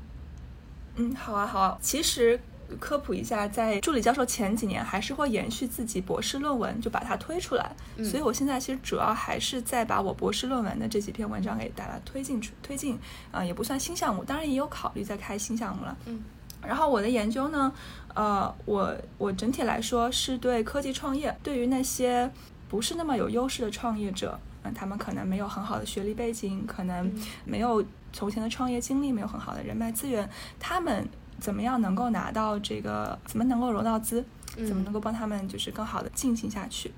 [0.96, 2.40] 嗯，好啊，好啊，其实。
[2.78, 7.74] 科普一下，在助理教授前几年还是会延续自己博士论文，就把它推出来。
[8.04, 12.98] 所以我现在其实主要还是在把我博士论文的这几篇文章给大家推进去，推进
[13.32, 15.96] 啊，也不算新项目，当然也有考虑在开新项目了。
[16.06, 16.22] 嗯，
[16.62, 17.72] 然后我的研究呢，
[18.14, 22.30] 呃，我我整体来说是对科技创业，对于那些
[22.68, 27.10] 不是那么有优势的创业者，嗯，他们可能没有很好的学历背景，可能
[27.44, 30.28] 没有从前的创业经历，没有很好的人脉资源，
[30.60, 31.08] 他们。
[31.40, 33.18] 怎么样能够拿到这个？
[33.26, 34.24] 怎么能够融到资？
[34.66, 36.92] 怎么能够帮他们就是更好的进行下去？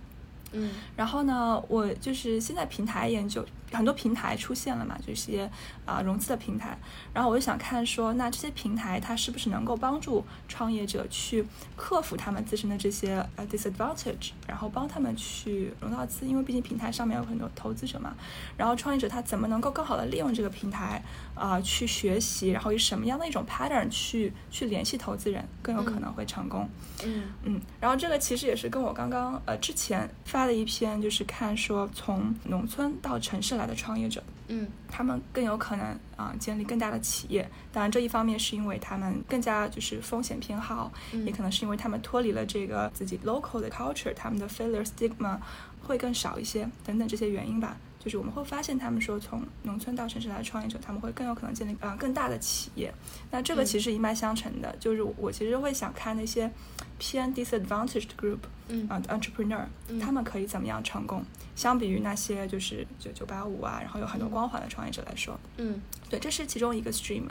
[0.53, 5.48] 嗯，然后呢，我就是现在平台研究很多平台出现了嘛，这些
[5.87, 6.76] 啊融资的平台。
[7.14, 16.26] 然后我就想看说，那这些平台它是不是能够帮助创业者去克服他们自身的这些呃 disadvantage，然后帮他们去融到资？
[16.26, 18.16] 因为毕竟平台上面有很多投资者嘛。
[18.56, 21.00] 然后创业者他怎么能够更好的利用这个平台
[21.37, 26.68] 啊去学习，然后以什么样的一种 pattern 去去联系投资人，更有可能会成功？
[27.04, 27.61] 嗯嗯。
[27.80, 30.40] 然后这个其实也是跟我刚刚呃之前发。
[30.40, 37.49] 发了一篇，就是看说从农村到城市来的创业者，嗯，他们更有可能啊建立更大的企业。
[37.73, 40.90] 当然，这一方面是因为他们更加就是风险偏好，
[41.27, 45.38] 也可能是因为他们脱离了这个自己 local 的 culture，他们的 failure stigma
[45.83, 47.77] 会更少一些，等等这些原因吧。
[48.00, 52.92] 就是我们会发现，他们说从农村到城市来的创业者，他们会更有可能建立啊更大的企业。
[53.30, 56.50] 那这个其实一脉相承的，就是我其实会想看那些
[56.98, 58.38] 偏 disadvantaged group。
[58.72, 59.64] 嗯啊、entrepreneur，、
[60.00, 61.24] 他们可以怎么样成功？
[61.56, 67.24] 相比于那些就是九九八五啊，然后有很多光环的创业者来说，嗯对，这是其中一个 stream。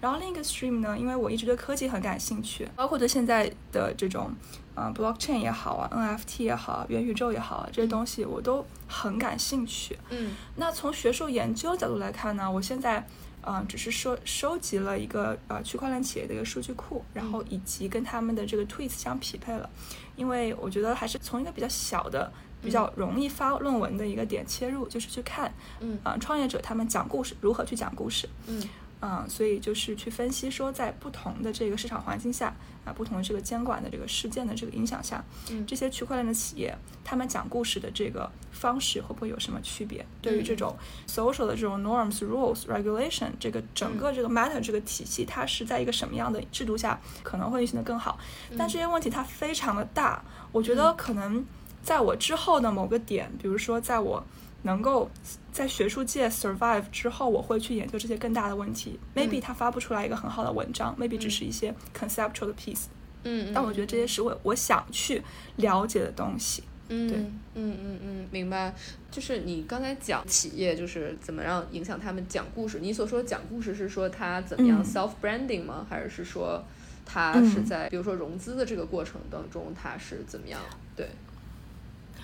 [0.00, 4.30] 然后另一个 stream 呢，因为我一直对科技很感兴趣，包括对现在的这种，
[4.76, 9.98] 呃，blockchain 也好啊，NFT 也好啊，元宇宙也好啊，这些东西我都很感兴趣。
[10.10, 10.36] 嗯。
[10.54, 13.04] 那从学术研究角度来看呢，我现在，
[13.40, 19.68] 嗯、只是收收集了一个呃区块链企业的一个数据库，然后以及跟他们的这个 tweets 相匹配了，
[20.14, 22.30] 因为我觉得还是从一个比较小的。
[22.62, 25.96] 比较容易发论文的一个点切入，就是去看，嗯。
[26.02, 28.68] 啊、创业者他们讲故事如何去讲故事，嗯。
[29.00, 32.52] 嗯，所以就是去分析说，在不同的这个市场环境下，
[32.86, 40.06] 啊，不同的这个监管的这个事件的这个影响下，嗯这些区块链的企业，他们讲故事的这个方式会不会有什么区别？
[40.22, 40.74] 对于这种
[41.08, 48.18] social 的这种 norms、rules、regulation 这个整个这个 matter 这个体系，它是在一个什么样的制度下可能会运行的更好？
[48.56, 50.22] 但这些问题它非常的大，
[50.52, 51.44] 我觉得可能
[51.82, 54.24] 在我之后的某个点，比如说在我
[54.62, 55.10] 能够
[55.52, 58.98] 在学术界 survive 之后，我会去研究这些更大的问题。
[59.14, 62.84] Maybe 它发不出来一个很好的文章，maybe 只是一些 conceptual 的 piece，
[63.24, 65.22] 嗯，但我觉得这些是我我想去
[65.56, 66.64] 了解的东西。
[66.88, 67.18] 嗯，对
[67.54, 68.72] 嗯嗯嗯，明白。
[69.10, 72.78] 就是你刚才讲企业，就是怎么让影响他们讲故事。
[72.80, 75.84] 你所说的讲故事是说他怎么样嗯 self branding 吗？
[75.90, 76.62] 还是是说
[77.04, 80.60] 他是嗯在比如说融资的这个过程当中，他是怎么样？
[80.94, 81.08] 对，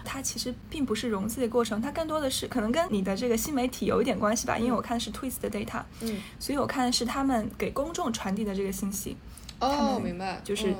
[0.05, 9.17] 它其实并不是融资的过程，它更多的是可能跟你的这个新媒体有一点关系吧，因为我看的是 Twist 的 data，嗯，所以我看的是他们给公众传递的这个信息。
[9.61, 10.77] 哦，我明白，就是嗯。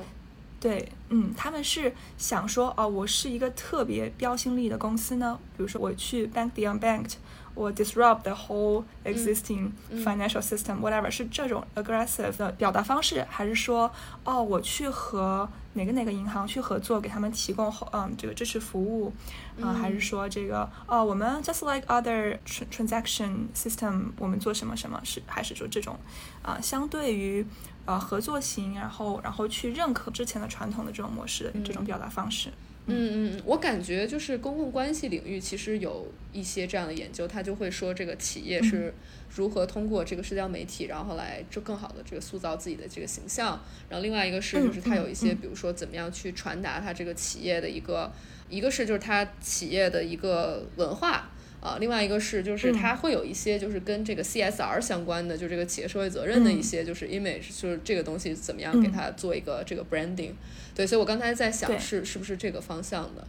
[0.59, 7.15] 对，嗯，他们是想说，哦，我是一个特别标新立异的公司呢，比如说我去 bank the unbanked，
[7.55, 10.03] 我 disrupt the whole existing 嗯。
[10.03, 13.91] financial system，whatever，是这种 aggressive 的表达方式，还是说，
[14.23, 19.13] 哦，我去和哪个哪个银行去合作，给他们提供后嗯这个支持服务，
[19.61, 25.97] 啊、还是说这个哦，我们 just like other tr- transaction system，我们做什么什么是还是说这种
[26.41, 27.45] 啊、相对于
[27.85, 32.49] 呃合作型，然后然后去认可之前的传统的这种模式的这种表达方式。
[32.49, 32.53] 嗯
[32.85, 38.93] 嗯嗯，我感觉就是公共关系领域其实有一些这样的研究，他就会说这个企业是
[39.35, 43.61] 如何通过这个社交媒体，然后来就更好的这个塑造自己的这个形象。
[43.89, 48.11] 然后另外一个是就是他有一些，嗯嗯比如说怎么样去传达他这个企业的一个，
[48.49, 51.29] 一个是就是他企业的一个文化。
[51.63, 60.31] 啊，另外一个是，就是它会有一些就是跟这个 CSR 相关的，就这个企业社会责任的一些就是 image，就是这个东西怎么样给它做一个这个 branding。
[60.75, 63.25] 对，所以我刚才在想是是不是这个方向的，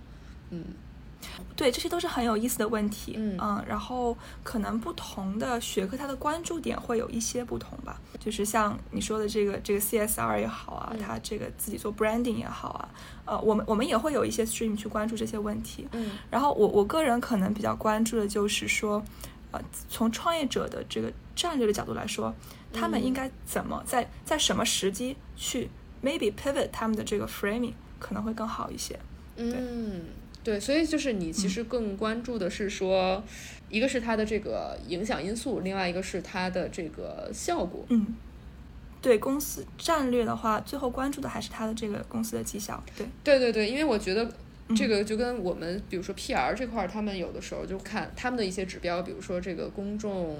[0.50, 0.64] 嗯
[1.56, 3.14] 对，这些都是很有意思的问题。
[3.16, 8.00] 嗯然后可能不同的学科它的关注点会有一些不同吧。
[8.18, 12.88] 就是像你说的这个这个 CSR 也好啊，嗯它这个自己做 branding 也好啊，
[13.24, 15.86] 呃，我们我们也会有一些 stream 去关注这些问题。
[15.92, 19.02] 嗯然后我我个人可能比较关注的就是说，
[19.52, 22.34] 呃，从创业者的这个战略的角度来说，
[22.72, 25.70] 他们嗯应该怎么在在什么时机去
[26.02, 28.98] maybe pivot 他们的这个 framing 可能会更好一些。
[29.36, 30.02] 嗯，
[30.44, 33.24] 对，所以就是你其实更关注的是说，
[33.70, 37.86] 一个是它的这个影响因素，另外一个是它的这个效果。
[37.88, 38.14] 嗯，
[39.00, 42.84] 对公司战略的话，最后关注的还是它的这个公司的绩效。
[42.94, 44.30] 对，对对对，因为我觉得
[44.68, 50.36] 嗯这个就跟我们比如说 PR 这块儿，他们有的时候就看他们的一些指标，比如说这个公众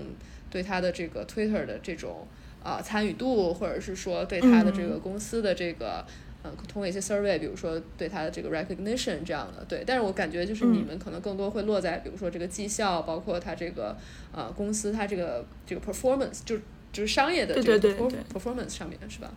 [0.50, 2.28] 对他的这个 Twitter 的这种
[2.62, 6.04] 啊、参与度，或者是说对他的这个嗯公司的这个。
[6.44, 13.96] 嗯，通过一些 survey，比如说对他的这个 recognition 这样的，对，但是我感觉就是你嗯们可能更多会落在，比如说这个绩效，包括他这个
[14.30, 16.56] 呃公司他这个这个 performance，就
[16.92, 17.88] 就是商业的这个
[18.32, 19.30] performance 上面是吧？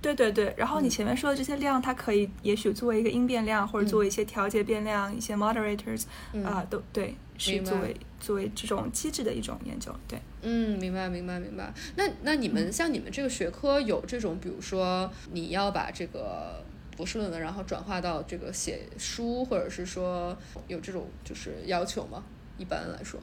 [0.00, 0.54] 对对对。
[0.56, 6.04] 然后你嗯前面说的这些量，它可以也许作为一个因变量，或者嗯作为一些调节变量，一些 moderators
[6.44, 9.94] 啊、嗯都对，是作为作为这种机制的一种研究。
[10.06, 10.18] 对。
[10.42, 11.72] 嗯，明白明白明白。
[11.96, 16.62] 那那你们像你们这个学科有这种，比如说你要把这个
[16.96, 20.36] 博士论文，然后转化到这个写书，或者是说
[20.68, 22.22] 有这种就是要求吗？
[22.56, 23.18] 一般来说，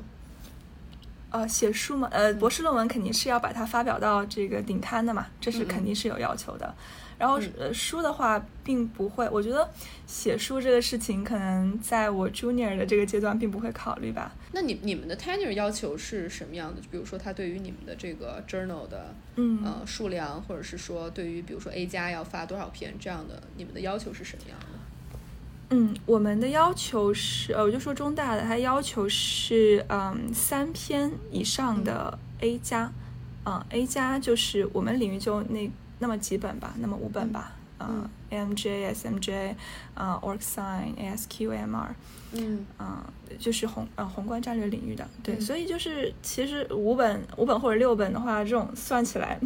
[1.30, 6.76] 呃，写书嘛，呃，博士论文肯定是要把它发表到这个顶刊的嘛，这是肯定是有要求的。
[7.22, 9.70] 然后嗯呃，书的话并不会，我觉得
[10.08, 14.34] 写书这个事情可能在我 junior 的这个阶段并不会考虑吧。
[14.54, 16.82] 那你你们的 tenure 要求是什么样的？
[16.82, 24.66] 就比如说，他对于你们的这个 journal 的嗯，呃数量，或者是说对于比如说 A 加要发多少篇这样的，你们的要求是什么样的？
[25.70, 32.92] 嗯，我们的要求是，呃，我就说中大的，它要求是，嗯，三篇以上的 A 加，
[33.46, 35.70] 嗯，A 加就是我们领域就那
[36.02, 39.56] 那么几本吧，那么五本吧，啊，AMJ、SMJ，
[39.94, 41.90] 啊，OrgSign、ASQ、AMR，
[42.34, 49.40] 嗯啊，就是宏呃宏观战略领域的，对，所以就是其实五本五本或者六本的话，这种算起来，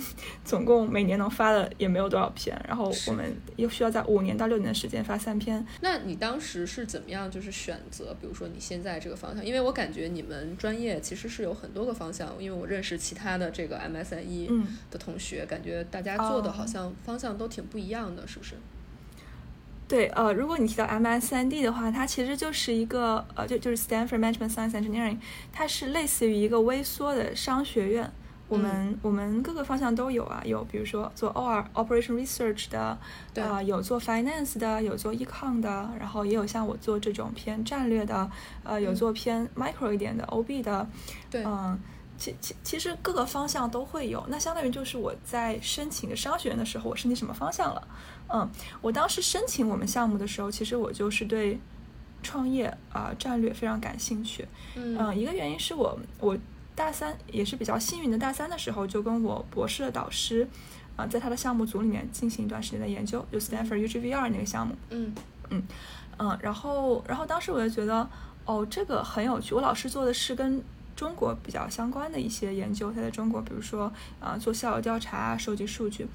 [0.45, 5.65] 总共每年能发的也没有多少篇，然后我们又需要在五年到六年的时间发三篇。
[5.81, 9.43] 那你当时是怎么样就是选择，比如说你现在这个方向？
[9.43, 18.55] 因为我感觉你们专业其实是有很多个方向，因为我认识其他的这个 MSIE 的同学，感觉大家做的好像方向都挺不一样的，是不是？
[19.87, 25.17] 对，呃，如果你提到 MSND 的话，它其实就是一个，呃，就就是 Stanford Management Science Engineering，
[25.53, 28.11] 它是类似于一个微缩的商学院。
[28.47, 32.97] 我们我们各个方向都有啊，有比如说做 OR Operation Research 的，
[33.41, 38.29] 啊，有做 Finance 的，有做 Econ 的，然后也有像我做这种偏战略的，
[38.63, 40.87] 呃，有做偏 Micro 一点的 OB 的，
[41.29, 41.79] 对，嗯。
[42.17, 47.85] 其其其实各个方向都会有，那相当于就是我在申请的商学院的时候，我申请什么方向了？
[48.27, 48.49] 嗯，
[48.81, 51.59] 我当时申请我们项目的时候，其实我就是对
[52.23, 54.47] 创业啊战略非常感兴趣。
[54.75, 56.37] 嗯，一个原因是我我
[56.73, 60.47] 大三也是比较幸运的，大三的时候就跟我博士的导师
[60.95, 64.75] 啊在他的项目组里面进行一段时间的研究，就 Stanford UGVR 那个项目。
[64.89, 65.13] 嗯
[65.51, 65.63] 嗯
[66.17, 68.09] 嗯，然后然后当时我就觉得
[68.45, 70.63] 哦这个很有趣，我老师做的是跟
[70.95, 76.07] 中国比较相关的一些研究，他在中国，比如说啊，做校友调查啊、收集数据，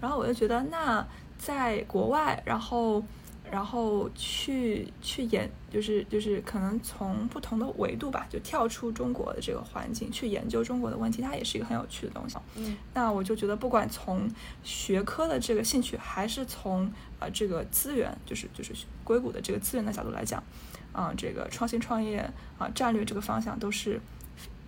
[0.00, 1.04] 然后我就觉得，那
[1.38, 3.02] 在国外，然后
[3.50, 12.36] 然后去去研，就是就是可能从不同的维度吧，就跳出中国的这个环境去研究中国的问题，它也是一个很有趣的东西。
[12.56, 14.28] 嗯，那我就觉得，不管从
[14.62, 18.74] 学科的这个兴趣，还是从呃这个资源，就是就是
[19.04, 20.42] 硅谷的这个资源的角度来讲，
[20.92, 22.18] 啊，这个创新创业
[22.58, 24.00] 啊，战略这个方向都是。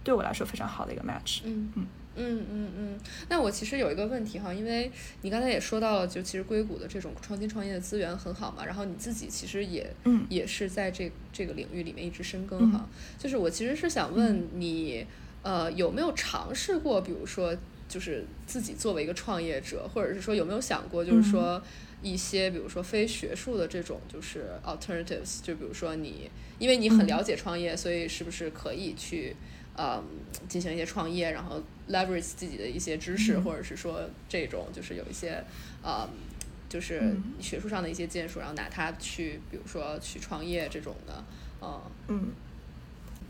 [0.02, 1.42] 对我来说非常好的一个 match。
[1.44, 1.86] 嗯嗯
[2.16, 2.98] 嗯嗯嗯。
[3.28, 4.90] 那我其实有一个问题哈，因为
[5.22, 12.88] 你刚才也说到了，就其实硅谷的这种创新创业的资源很好嘛，然后你自己其实也嗯也是在这这个领域里面一直深耕哈。
[13.18, 15.06] 就是我其实是想问你，
[15.42, 17.56] 呃，有没有尝试过，比如说
[17.88, 21.62] 就是自己作为一个创业者，或者是说有没有想过，就是说
[22.02, 29.36] 一些比如说非学术的这种就是 alternatives，就比如说你因为你很了解创业，所以是不是可以去。
[29.82, 30.04] 嗯，
[30.46, 31.58] 进行一些创业，然后
[31.88, 35.42] leverage 自己的一些知识，或者是说这种就是有一些
[35.82, 36.06] 呃，
[36.68, 41.24] 就是学术上的一些建树，然后拿它去，比如说去创业这种的，
[41.62, 42.32] 嗯嗯。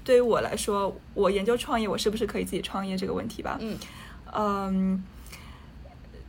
[0.03, 3.57] 对于我来说，我研究创业，我是不是可以自己创业这个问题吧？
[3.61, 3.79] 嗯
[4.33, 5.05] 嗯，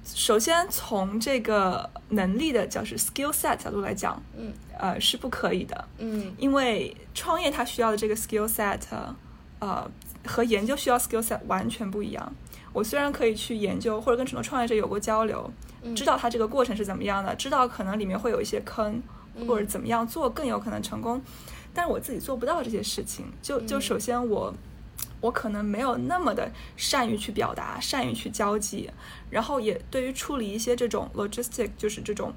[0.05, 8.82] 首先从这个能力的角是 skill set 角度来讲，嗯呃是不可以的，嗯，因为创业它需要的这个 skill set，
[9.57, 9.89] 呃。
[10.26, 12.34] 和研究需要 skill set 完全不一样。
[12.74, 15.51] 我虽然可以去研究，或者跟很多创业者有过交流，
[15.95, 19.01] 知道他这个过程是怎么样的，知道可能里面会有一些坑，
[19.47, 21.22] 或者怎么样做更有可能成功，
[21.74, 23.26] 但是我自己做不到这些事情。
[23.41, 24.53] 就就首先我
[25.19, 28.89] 我可能没有那么的善于去表达，善于去交际，
[29.30, 32.34] 然后也对于处理一些这种 logistic，就是这种。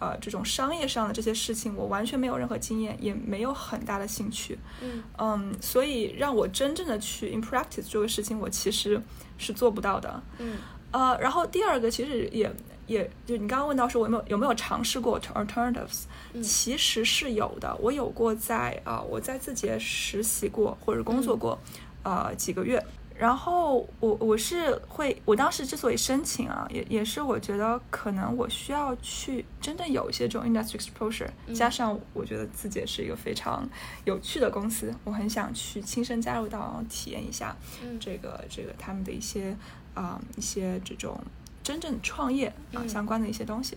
[0.00, 4.58] 呃，这种商业上的这些事情，我完全没有任何经验，也没有很大的兴趣。
[4.82, 9.00] 嗯嗯，所以让我真正的去 in practice 这个事情，我其实
[9.36, 10.22] 是做不到的。
[10.38, 10.56] 嗯
[10.90, 12.50] 呃，然后第二个其实也
[12.86, 16.04] 也就你刚刚问到说我有没有有没有尝试过 alternatives，
[16.42, 17.76] 其实是有的。
[17.80, 21.58] 我有过在啊，我在字节实习过或者工作过，
[22.02, 22.82] 呃几个月。
[23.18, 33.68] 然后我我是会，我当时之所以申请啊，也也是我觉得可能我需要去真的有一些这种 industry exposure，加上我觉得自己也是一个非常
[34.04, 37.56] 有趣的公司，我很想去亲身加入到体验一下
[37.98, 39.56] 这个这个他们的一些
[39.94, 41.20] 啊一些这种
[41.64, 43.76] 真正创业啊相关的一些东西。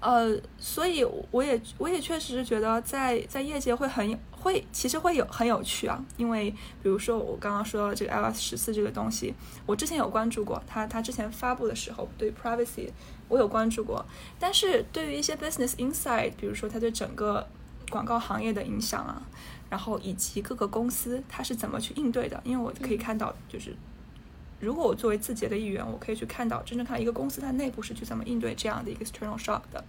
[0.00, 6.04] 呃，所以我也我也确实是觉得在在业界会很会，其实会有很有趣啊。
[6.16, 6.50] 因为
[6.82, 9.34] 比如说我刚刚说到这个 iOS 十四这个东西，
[9.66, 12.88] 我之前有关注过，它它之前发布的时候对 privacy
[13.28, 14.04] 我有关注过，
[14.38, 17.46] 但是对于一些 business insight，比如说它对整个
[17.90, 19.22] 广告行业的影响啊，
[19.68, 23.76] 然后以及各个公司它是怎么去应对的，因为我可以看到就是。
[24.62, 29.82] 如果我作为字节的一员，我可以去看到真正看一个公司它内部是去怎么应对这样的一个 external shock 的，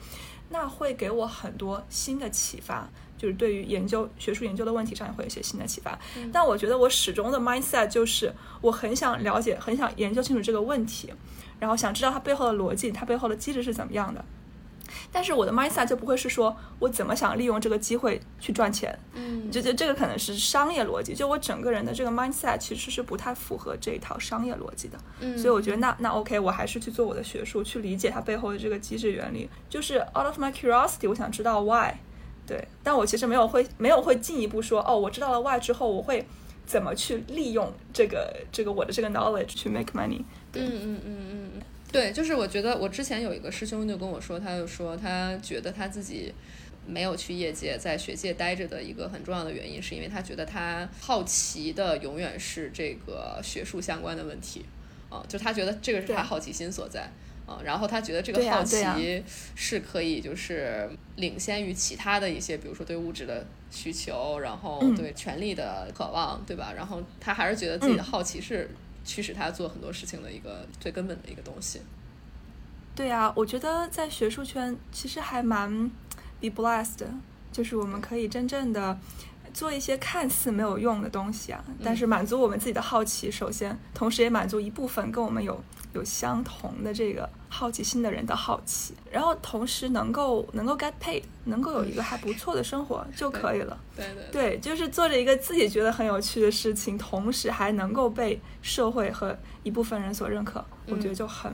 [0.48, 2.88] 那会给我很多新的启发，
[3.22, 5.96] 就是对于研究学术研究的问题上也会有一些新的启发。
[6.34, 11.14] 但我觉得我始终的 mindset 就是我很想了解，很想研究清楚这个问题，
[11.60, 14.26] 然后想知道它背后的逻辑，它背后的机制是怎么样的。
[15.10, 31.94] 但是我的 mindset 就不会是说我怎么想利用这个机会去赚钱，嗯，就就这个可能是商业逻辑，就我整个人的这个 mindset 其实是不太符合这一套商业逻辑的，嗯，所以我觉得那那 OK，我还是去做我的学术，去理解它背后的这个机制原理，就是 out of my curiosity，我想知道 why，
[32.52, 36.26] 对，但我其实没有会没有会进一步说哦，我知道了 why 之后，我会
[36.66, 40.20] 怎么去利用这个这个我的这个 knowledge 去 make money，
[40.52, 41.62] 嗯嗯嗯嗯嗯。
[41.94, 46.34] 对，就是我觉得我之前有一个师兄就跟我说，他就说他觉得他自己
[46.86, 54.66] 没有去业界，在学界待着的一个很重要的原因，是因为他觉得他好奇的永远是这个学术相关的问题，
[55.10, 57.10] 啊，就他觉得这个是他好奇心所在，
[57.52, 59.24] 啊，然后他觉得这个好奇
[59.56, 66.74] 是可以就是领先于其他的一些，比如说对物质的需求，然后对权力的渴望，对吧？
[66.76, 68.70] 然后他还是觉得自己的好奇是。
[69.04, 71.82] 驱使他做很多事情的一个最根本的一个东西。
[72.96, 75.90] 对啊，我觉得在学术圈其实还蛮
[76.40, 77.04] be blessed，
[77.52, 78.96] 就是我们可以真正的
[79.56, 85.60] 做一些看似没有用的东西啊，但是满足我们自己的好奇，首先，同时也满足一部分跟我们有。
[85.94, 93.78] 有相同的这个好奇心的人的好奇，然后同时能够能够 get paid，能够有一个还不错的生活就可以了。
[93.96, 101.54] 对对对，就是做着一个自己觉得很有趣的事情，同时还能够被社会和一部分人所认可，我觉得就很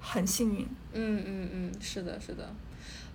[0.00, 0.66] 很幸运。
[0.92, 2.52] 嗯嗯嗯，是的，是的。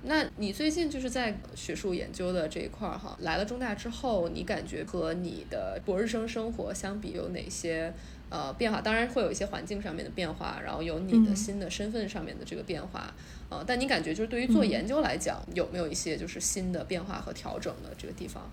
[0.05, 7.93] 那你最近就是在学术研究的这一块儿哈，来了中大之后，你感觉和你的博士生生活相比有哪些？
[8.33, 13.13] 呃，变化当然会有一些环境上面的变化，然后有你的新的身份上面的这个变化，
[13.47, 18.49] 呃，但你感觉就是对于做研究来讲，有没有一些就是新的变化和调整的这个地方？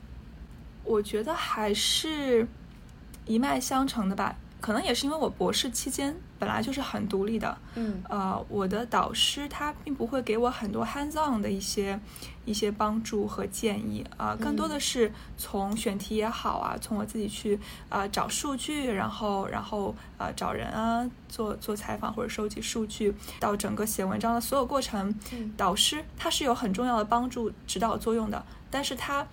[0.84, 2.46] 我觉得还是
[3.24, 4.36] 一脉相承的吧。
[4.60, 11.98] 可能也是因为我博士期间本来就是很独立的，嗯，呃，我的导师他并不会给我很多 hands on 的一些
[12.44, 17.58] 一些帮助和建议啊，更多的是从选题也好啊，从我自己去
[17.88, 25.14] 啊找数据，然后然后啊找人啊做做采访或者收集数据，到整个写文章的所有过程，
[25.56, 29.26] 导师他是有很重要的帮助指导作用的，但是他。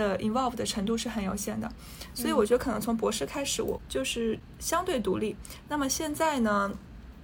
[0.00, 1.70] 的 involve 的程度是很有限的，
[2.14, 5.36] 所以我觉得可能从博士开始，我就是相对独立。
[5.68, 6.72] 那么现在呢，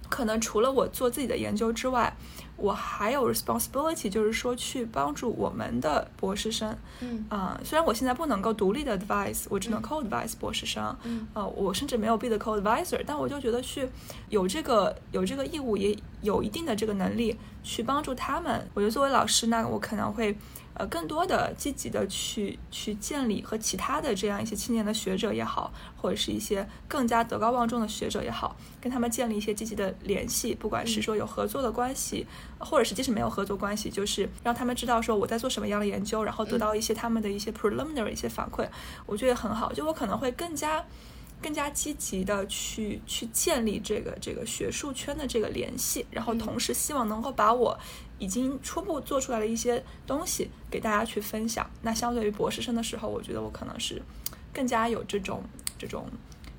[0.09, 2.15] 可能除了我做自己的研究之外，
[2.55, 6.75] 我还有 responsibility，就是说去帮助我们的博士生。
[7.01, 10.95] 嗯啊，虽然我现在不能够独立的 advise，我只能 co-advise 博士生。
[11.03, 13.87] 嗯啊，我甚至没有 be the co-advisor，但我就觉得去
[14.29, 18.67] 有这个有这个义务，也有一定的这个能力去帮助他们。
[18.73, 20.37] 我觉得作为老师，那我可能会。
[20.79, 32.27] 呃，更多的积极的去去建立和其他的这样一些青年的学者也好，或者是一些更加德高望重的学者也好，跟他们建立一些积极的联系，不管是说有合作的关系，
[32.59, 38.67] 或者是即使没有合作关系，就是让他们知道说我在做什么样的研究，然后得到一些他们的一些 preliminary 一些反馈，
[39.07, 39.73] 我觉得很好。
[39.73, 40.85] 就我可能会更加
[41.41, 47.79] 更加积极的去去建立这个这个学术圈的这个联系，然后同时希望能够把我。
[48.19, 51.69] 已经初步做出来的一些东西给大家去分享。
[51.81, 54.01] 那相对于博士生的时候，我觉得我可能是
[54.53, 55.43] 更加有这种
[55.77, 56.09] 这种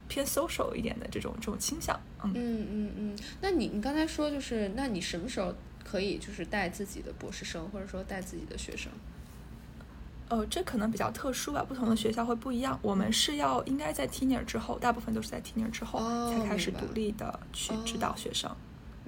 [0.08, 1.98] 偏 social 一点的这种这种倾向。
[2.22, 3.18] 嗯嗯嗯。
[3.40, 5.54] 那你你刚才说就是，那你什么时候
[5.84, 8.90] 可以就是带自己的博士生，或者说带自己的学生？
[10.28, 12.78] 呃，这可能比较特殊吧，不同的学校会不一样。
[12.82, 15.98] 我们是要应该在 tenure 之后，大部分都是在 tenure 之后
[16.30, 18.54] 才开始独立的去指导学生。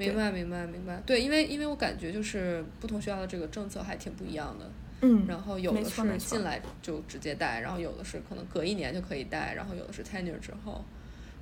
[0.08, 1.02] 明白，明白，明白。
[1.06, 4.70] 对，因为因为我感觉就是不同学校的这个政策还挺不一样的。
[5.02, 5.24] 嗯。
[5.26, 10.84] 然后有的是进来就直接带，然后有的是可能隔一年就可以带，然后有的是 tenure 之后。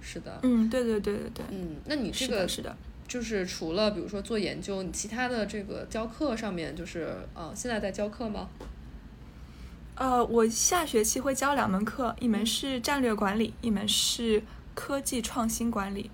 [0.00, 0.38] 是的。
[0.42, 1.44] 嗯，对对对对对。
[1.50, 2.76] 嗯，那你这个是的，
[3.09, 8.48] 就是除了比如说做研究，你其他的这个教课上面，就是呃，现在在教课吗？
[9.96, 14.40] 呃，我下学期会教两门课，一门是战略管理，一门是
[14.72, 16.09] 科技创新管理。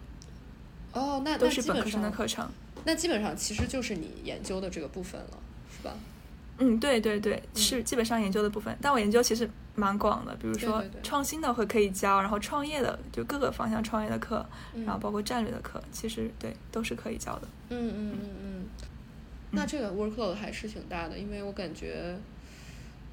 [0.94, 2.48] 哦，那都是本科生的课程。
[2.84, 5.38] 那基本上其实就是你研究的这个部分了，
[5.70, 5.94] 是吧？
[6.58, 8.76] 嗯，对对对，是基本上研究的部分。
[8.80, 14.46] 但我研究其实蛮广的，比如说创新的会可以教，然后创业的就各个方向创业的课，
[14.84, 17.48] 然后包括战略的课，其实对都是可以教的。
[17.70, 18.66] 嗯嗯嗯嗯。
[19.50, 22.16] 那这个 workload 还是挺大的，因为我感觉，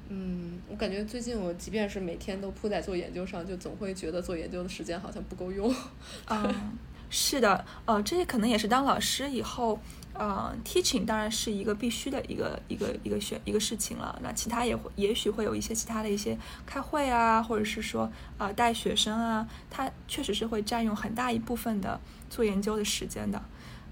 [0.08, 5.74] 嗯，我感觉最近我即便是每天都扑在做研究上，就总会觉得做研究的时间好像不够用。
[6.26, 6.70] 啊。
[7.14, 9.78] 是的，呃，这些可能也是当老师以后，
[10.14, 14.18] 呃，teaching 当然是一个必须的一个一个一个选一个事情了。
[14.22, 22.00] 那其他也会也许会有一些其他的一些开会啊，或者是说啊带学生啊，它确实是会占用很大一部分的
[22.30, 23.40] 做研究的时间的。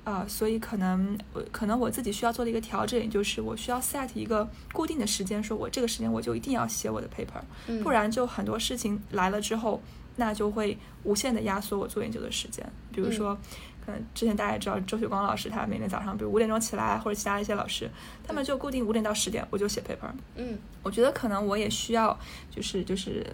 [0.02, 9.78] 啊，所以可能我可能我自己需要做的一个调整，也就是我需要 set 一个固定的时间，说我这个时间我就一定要写我的 paper，不然就很多事情来了之后，
[10.16, 12.66] 那就会无限的压缩我做研究的时间。
[13.00, 13.36] 比如说，
[13.84, 17.90] 可能之前大家也知道周雪光老师，他每天早上比如五点钟起来，或者其他一些老师，
[18.22, 20.10] 他们就固定五点到十点我就写 paper。
[20.36, 22.18] 嗯，我觉得可能我也需要，
[22.50, 23.26] 就是就是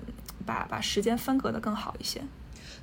[0.45, 2.23] 把把时间分隔的更好一些。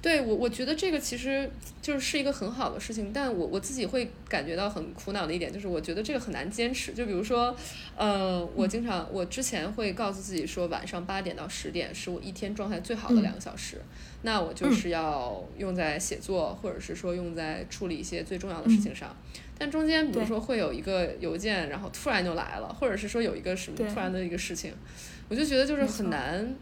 [0.03, 1.49] 对我，我觉得这个其实
[1.81, 6.91] 就是是一个很好的事情，但我我自己会感觉到很苦恼的一点，就是我觉得这个很难坚持。
[6.91, 7.55] 就比如说，
[7.95, 13.81] 呃，我经常我之前会告诉自己说，晚上八点到十点是我一天状态最好的两个小时，
[14.23, 19.15] 那我就是要用在写作，或者是说用在处理一些最重要的事情上。
[19.57, 24.73] 但中间比如说会有一个邮件，然后突然就来了，或者是说有一个什么突然的一个事情，
[25.29, 26.53] 我就觉得就是很难。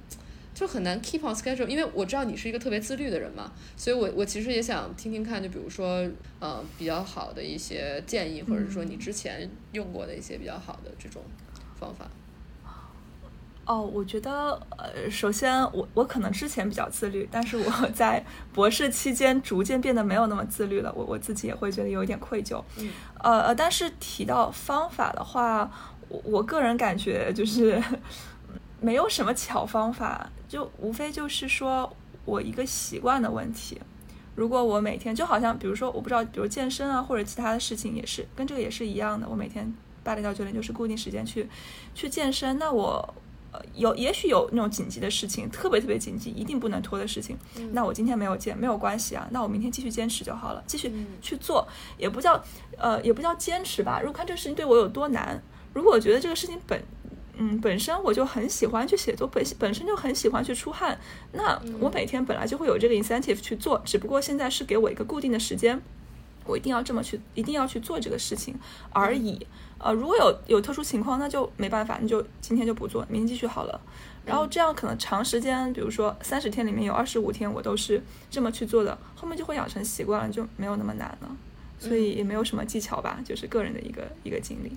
[0.62, 6.08] 就很难 keep on schedule，因为我知道你是一个特别自律的人嘛，所以我我其实也想听听看，就比如说，
[6.40, 11.24] 呃，比较好的一些建议，或者是说你之前用过的一些比较好的这种
[11.80, 12.06] 方法。
[13.66, 22.64] 哦，我觉得，呃，首先我我可能之前比较自律，但是我 在博士期间逐渐变得没有那么自律了，我我自己也会觉得有一点愧疚。
[22.78, 22.92] 嗯。
[23.24, 25.72] 呃呃，但是提到方法的话，
[26.08, 27.82] 我我个人感觉就是。
[28.82, 33.80] 没有什么巧方法，就无非就是说我一个习惯的问题。
[34.34, 39.28] 如果我每天就好像，比如说我不知道，比如健身啊或者其他的事情也是跟这个也是一样的。
[39.30, 39.72] 我每天
[40.04, 41.48] 八点到九点就是固定时间去
[41.94, 42.58] 去健身。
[42.58, 43.14] 那我
[43.52, 47.38] 呃有也许有那种紧急的事情，特别特别紧急，一定不能拖的事情。
[47.74, 51.68] 那我今天没有健没有关系啊，那我明天继续坚持就好了，继续去做，
[51.98, 52.42] 也不叫
[52.78, 54.00] 呃也不叫坚持吧。
[54.00, 55.40] 如果看这个事情对我有多难，
[55.74, 56.82] 如果我觉得这个事情本
[57.44, 60.96] 嗯，本身我就很喜欢去写作，本本身就很喜欢去出汗。
[61.32, 65.82] 那我每天本来就会有这个 incentive 去做，只不过现在是给我一个固定的时间，
[66.46, 68.54] 我一定要这么去，一定要去做这个事情
[68.92, 69.48] 而已。
[69.80, 73.82] 呃，如果有有特殊情况，那就没办法，你就今天就不做，明天继续好了。
[74.24, 81.36] 然后这样可能长时间，比如说三十天里面有二十五天我都是这么去做的，后面就会养成习惯了，就没有那么难了。
[81.80, 84.72] 所以也没有什么技巧吧，就是个人的一个一个经历。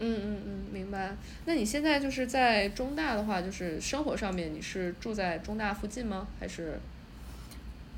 [0.00, 1.16] 嗯嗯嗯，明白。
[1.44, 6.26] 那你现在就是在中大的话，就是生活上面，你是住在中大附近吗？
[6.40, 6.78] 还是？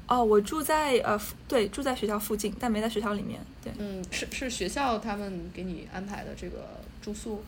[0.07, 1.19] 哦，我住在呃，
[1.49, 3.41] 对，住在学校附近，但没在学校里面。
[3.63, 7.43] 对，嗯，是是学校他们给你安排的这个住宿？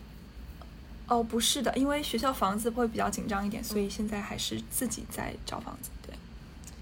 [1.07, 5.91] 哦，不是的，因为学校房子会比较紧张一点，所以现在还是自己在找房子。
[6.07, 6.15] 对，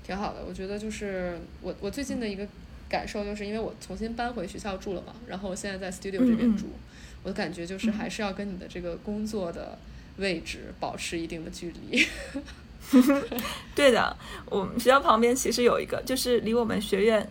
[0.07, 0.45] 挺好的。
[0.47, 2.47] 我觉得就是我我最近的一个
[2.89, 6.67] 感受，就是因为我重新搬回学校住了嘛，然后我现在在 studio 这边住。
[7.25, 9.77] 我的感觉就是还是要跟你的这个工作的
[10.19, 12.07] 位置保持一定的距离。
[13.75, 14.17] 对的，
[14.47, 17.27] 我们学校旁边其实有一个，就是离我们学院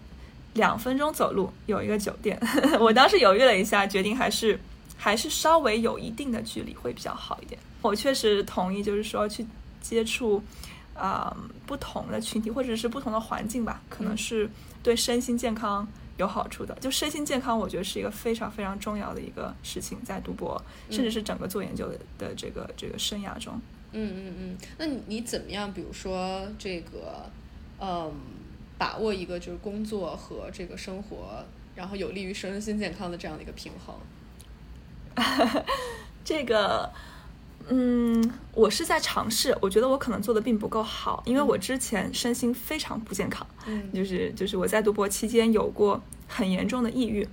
[0.55, 2.37] 两分钟走路有一个酒店。
[2.81, 4.59] 我当时犹豫了一下，决定还是
[4.97, 7.61] 还是稍微有一定的距离会比较好一点。
[7.83, 9.45] 我确实同意，就是说去
[9.79, 10.43] 接触
[10.95, 11.37] 啊
[11.67, 14.49] 不同的群体或者是不同的环境吧，可能是
[14.81, 15.87] 对身心健康。
[16.17, 23.59] 有好处的，就身心健康，我觉得是一个非常非常重要的一个事情，在读博，甚至是整个做研究的的这个这个生涯中。
[23.91, 25.73] 嗯嗯嗯，那你你怎么样？
[25.73, 27.29] 比如说这个，
[27.79, 28.11] 嗯，
[28.77, 31.43] 把握一个就是工作和这个生活，
[31.75, 33.95] 然后有利于身心健康的这样的一个平衡。
[36.23, 36.91] 这个。
[37.69, 47.27] 嗯，我是在尝试，我觉得我可能做的并不够好，因为我之前身心非常不健康，嗯，就是就是我在读博期间有过很严重的抑郁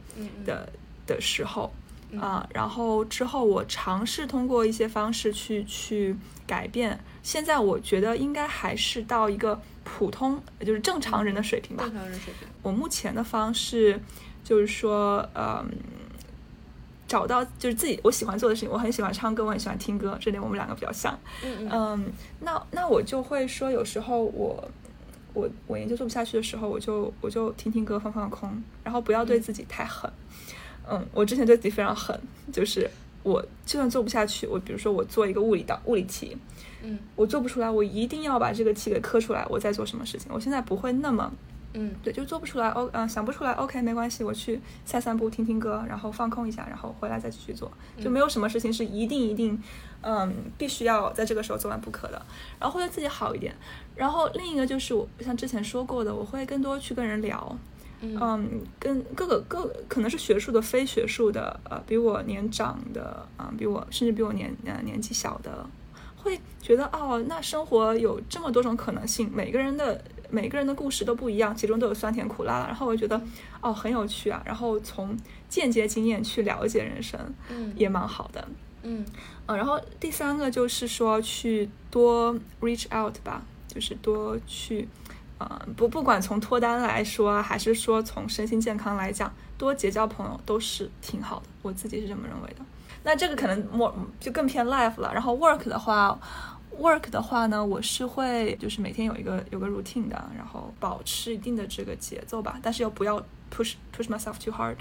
[0.45, 0.73] 的
[1.07, 1.73] 的时候
[2.19, 6.17] 啊，然后之后我尝试通过一些方式去去
[6.47, 12.49] 改变，现在我觉得应该还是到一个普通就是正常人的水平吧，正常人水平。
[12.63, 14.01] 我目前的方式
[14.45, 15.69] 就是说，嗯。
[17.11, 21.19] 找到就是自己我喜欢做的事情，我很喜欢唱歌，我很喜欢听歌，这点我们两个比较像。
[21.45, 22.13] 嗯嗯。
[22.39, 24.71] 那那我就会说，有时候我
[25.35, 30.09] 我我研究做不下去的时候，我就我就听听歌，放放空，然后不要对自己太狠。
[30.89, 32.17] 嗯，我之前对自己非常狠，
[32.53, 32.89] 就是
[33.25, 36.37] 我就算做不下去，我比如说我做一个物理的物理题，
[36.85, 40.31] 嗯，我做不出来，我一定要把这个题给磕出来，我在做什么事情。
[40.33, 41.33] 我现在不会那么。
[41.73, 49.57] 嗯，对，就做不出来，O，嗯，想不出来，OK，没关系，我去散散步，听听歌，然后放空一下，然后回来再继续做，就没有什么事情是一定一定，
[50.03, 52.21] 嗯，必须要在这个时候做完不可的，
[52.59, 53.55] 然后会对自己好一点。
[53.95, 57.57] 然后另一个就是我像之前说过的，我会更多去跟人聊，
[58.01, 65.65] 嗯，跟各个各可能是学术的、非学术的，呃，比我年长的，啊，比我甚至比我年呃年纪小的，
[66.17, 70.03] 会觉得哦，那生活有这么多种可能性，每个人的。
[70.31, 72.67] 每个人的故事都不一样，其中都有酸甜苦辣。
[72.67, 73.21] 然后我觉得
[73.61, 75.17] 哦很有趣啊，然后从
[75.49, 77.19] 间接经验去了解人生，
[77.49, 78.47] 嗯也蛮好的。
[78.83, 79.05] 嗯
[79.47, 84.89] 呃，然后第三个就是说去多 reach out 吧，就是多去，
[85.39, 92.65] 呃，不不管从脱单来说，还是说从身心健康来讲，多结交朋友都是挺好的，我自己是这么认为的。
[93.03, 95.13] 那这个可能 more 就更偏 life 了。
[95.13, 96.19] 然后 work 的话
[96.79, 103.19] ，work 的话呢，我是会就是每天有一个有个 routine 的，然后保持一定的这个节奏吧，但是又不要
[103.55, 104.77] push push myself too hard。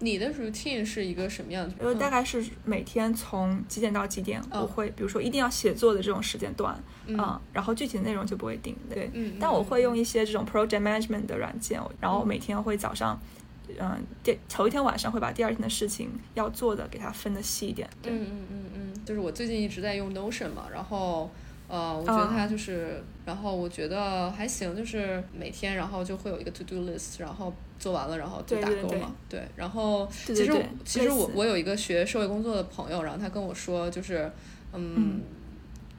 [0.00, 1.74] 你的 routine 是一个什么样的？
[1.80, 4.60] 呃，大概是每天从几点到几点，哦。
[4.60, 7.18] 我会比如说一定要写作的这种时间段，嗯。
[7.18, 13.20] 啊然后具体的内容就不会定，对，嗯嗯但我会用一些这种 project management 的软件，然后嗯每天会早上，
[13.76, 18.64] 嗯，第头一天晚上会把第二天的事情要做的给它分的细一点，嗯嗯嗯，
[19.08, 21.30] 就是我最近一直在用 Notion 嘛，然后
[21.66, 30.52] 呃，我觉得啊它就是，然后我觉得还行，就是每天然后就会有一个 to do list，然后做完了然后就打勾嘛，对，然后其实
[30.84, 34.30] 其实我我有一个学社会工作的朋友，然后他跟我说，就是
[34.74, 34.94] 嗯。
[34.96, 35.20] 嗯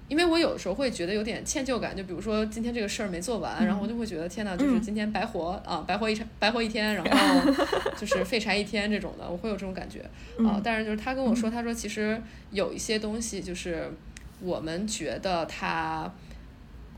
[0.10, 7.54] 因为我有时候会觉得有点歉疚感，就比如说今天这个事儿没做完，然后我就会觉得天呐，就是嗯今天白活、啊，白活一场，白活一天，然后
[7.96, 10.02] 就是废柴一天这种的，我会有这种感觉。
[10.02, 10.10] 啊
[10.58, 13.90] 嗯，但是就是他跟我说，他说其实有一些东西就是
[14.42, 16.12] 我们觉得它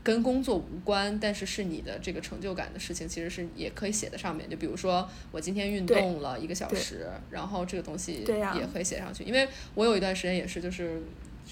[0.02, 4.48] 跟工作无关，但是是你的这个成就感的事情，其实是也可以写在上面。
[4.48, 9.22] 就比如说我今天运动了一个小时，然后这个东西也可以写上去。
[9.22, 11.02] 因为我有一段时间也是就是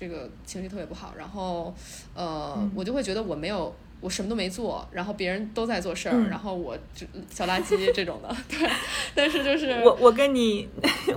[0.01, 1.75] 这个情绪特别不好，然后
[2.15, 3.75] 呃、嗯我就会觉得我没有。
[4.03, 8.67] 我什么都没做，然后别人都在做事儿，嗯 然后我就小垃圾这种的， 对。
[9.15, 10.67] 但是就是我我跟你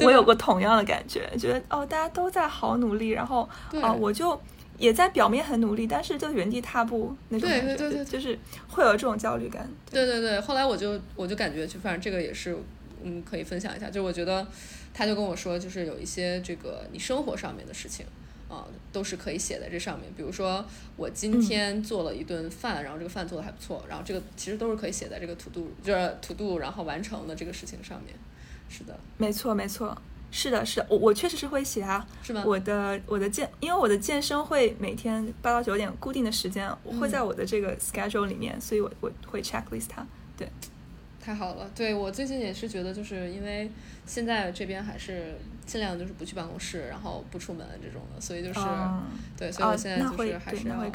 [0.02, 4.38] 我有过同样的感觉，觉得哦大家都在好努力，然后对啊、我就。
[4.80, 9.70] 也在表面很努力，但是就原地踏步那种感觉，对对对就是会有这种焦虑感。
[9.90, 12.58] 对对对，后来我就我就感觉，就反正这个也是，
[13.04, 13.90] 嗯，可以分享一下。
[13.90, 14.46] 就我觉得，
[14.92, 18.04] 他就跟我说，就是有一些这个你生活上面的事情，
[18.54, 20.12] 啊、都是可以写在这上面。
[20.16, 20.64] 比如说，
[20.96, 28.14] 我今天做了一顿饭，然后这个饭做的还不错，然后这个其实都是可以写在这个 to do，就是 to do，然后完成的这个事情上面。
[28.70, 29.96] 是的，没错，没错，
[30.32, 32.08] 是的，是的，我我确实是会写啊。
[32.24, 32.44] 是吗？
[32.46, 40.06] 我的我的健，因为我的健身会每天八到九点固定的时间，我会在我的这个 schedule 里面，所以我我会 checklist 它。
[40.36, 40.48] 对，
[41.20, 43.70] 太好了，对我最近也是觉得，就是因为
[44.08, 45.36] 现在这边还是
[45.66, 49.04] 尽量就是不去办公室，然后不出门这种的，所以就是、嗯
[49.38, 50.92] 对，所以我哦现在就是还是要哦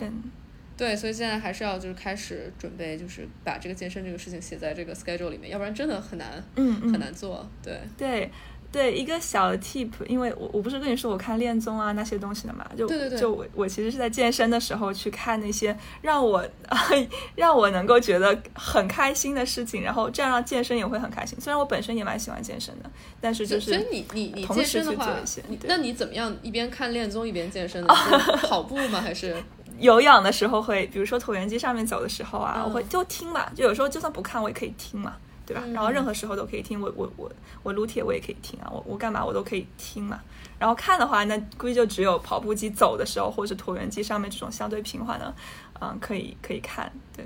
[0.76, 7.44] 对，所以现在还是要就是开始准备，就是把这个健身这个事情写在这个 schedule 里面，要不然真的很难嗯嗯很难做。
[7.60, 8.30] 对，对
[8.70, 16.46] 对，一个小的 tip，因为我我不是跟你说我看恋综啊那些东西的嘛，就对对对就我我其实是在健身的时候去看那些让我
[17.34, 21.40] 让我能够觉得很开心的事情，然后这样让健身也会很开心。
[21.40, 22.90] 虽然我本身也蛮喜欢健身的，
[23.20, 25.16] 但是就是所以你你你同时健身的话
[25.64, 27.94] 那你怎么样一边看恋综一边健身呢？
[27.96, 29.00] 是跑步吗？
[29.00, 29.34] 还是
[29.80, 35.16] 有氧的时候会，比如说椭圆机上面走的时候啊，嗯我会就听嘛，就有时候就算不看我也可以听嘛，
[35.48, 35.62] 对吧？
[35.64, 37.32] 嗯然后任何时候都可以听，我我我
[37.62, 40.20] 我撸铁我也可以听啊，我我干嘛我都可以听嘛。
[40.58, 45.34] 然后看的话，那估计就只有跑步机走的时候，或者是椭圆机上面这种相对平缓的，
[45.80, 47.24] 嗯，可以可以看，对。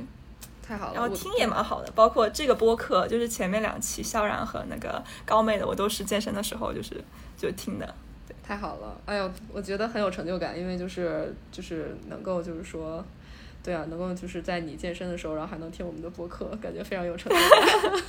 [0.64, 0.94] 太好了？
[0.94, 7.02] 然后听也蛮好的，包括这个播客，就是前面两期萧然和那个高妹的，我都是健身的时候就是
[7.36, 7.94] 就听的。
[8.28, 13.04] 对太好了，哎呦，我觉得很有成就感，因为就是就是能够就是说，
[13.62, 17.38] 对啊，能够就是在你健身的时候，然后还能听我们的播客，感觉非常有成就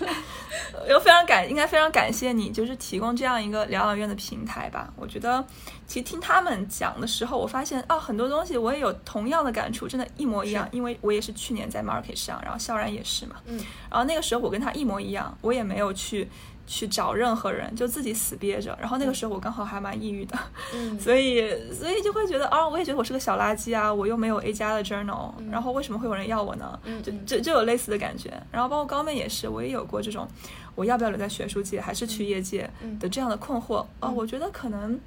[0.06, 0.16] 感。
[0.90, 4.92] 又非常感，应该非常感谢你，就是提供这样一个疗养院的平台吧。
[4.96, 5.46] 我觉得，
[5.86, 10.68] 其实听他们讲的时候，我发现啊，很多东西我也有同样的感触，真的，一模一样。
[10.72, 13.58] 因为我也是去年在 Market 上，然后肖然也是嘛，嗯，
[13.92, 16.28] 然后那个时候我跟他一模一样，我也没有去
[16.66, 18.78] 去找任何人，就自己死憋着。
[18.80, 20.38] 然后那个时候我刚好还蛮抑郁的，
[20.74, 26.80] 嗯 所以所以就会觉得啊，我也觉得我是个小垃圾啊，我又没有 A 加的 journal，、然后为什么会有人要我呢？
[27.04, 28.32] 就就就有类似的感觉。
[28.52, 30.28] 然后包括高妹也是，我也有过这种，
[30.76, 33.78] 我要不要留在学术界，还是去业界嗯的这样的困惑。
[34.00, 35.00] 啊、嗯我觉得可能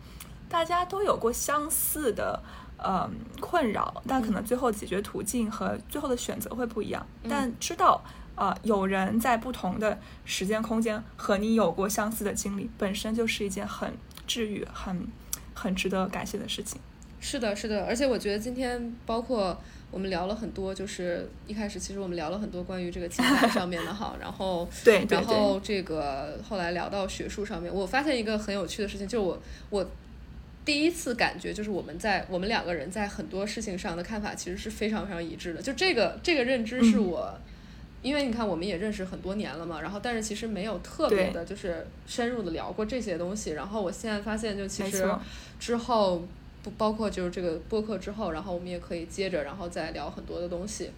[0.48, 2.38] 大家都有过相似的。
[2.86, 7.04] 嗯，困扰，但可能最后解决途径和最后的选择会不一样。
[7.22, 8.04] 嗯但知道，
[8.36, 13.90] 啊、有人在不同的时间空间和你有过相似的经历，本身就是一件很
[14.26, 15.08] 治愈、很
[15.54, 16.78] 很值得感谢的事情。
[17.18, 19.58] 是的，是的，而且我觉得今天包括
[19.90, 29.90] 我们聊了很多，就是一开始其实我们聊了很多关于这个情感上面的哈，然后 对对然后这个后来聊到学术上面，我发现一个很有趣的事情，就是我我
[30.64, 37.40] 第一次感觉就是我们在我们两个人在很多事情上的看法其实是非常非常一致的，就这个这个认知是嗯我。
[38.02, 43.52] 因为你看，我们也认识很多年了嘛，然后但是其实没有特别的，就是深入的聊过这些东西。
[43.52, 45.10] 然后我现在发现，就其实
[45.58, 46.22] 之后
[46.62, 50.90] 不包括就是这个播客之后，然后我们也可以接着，然后再聊很多的东西。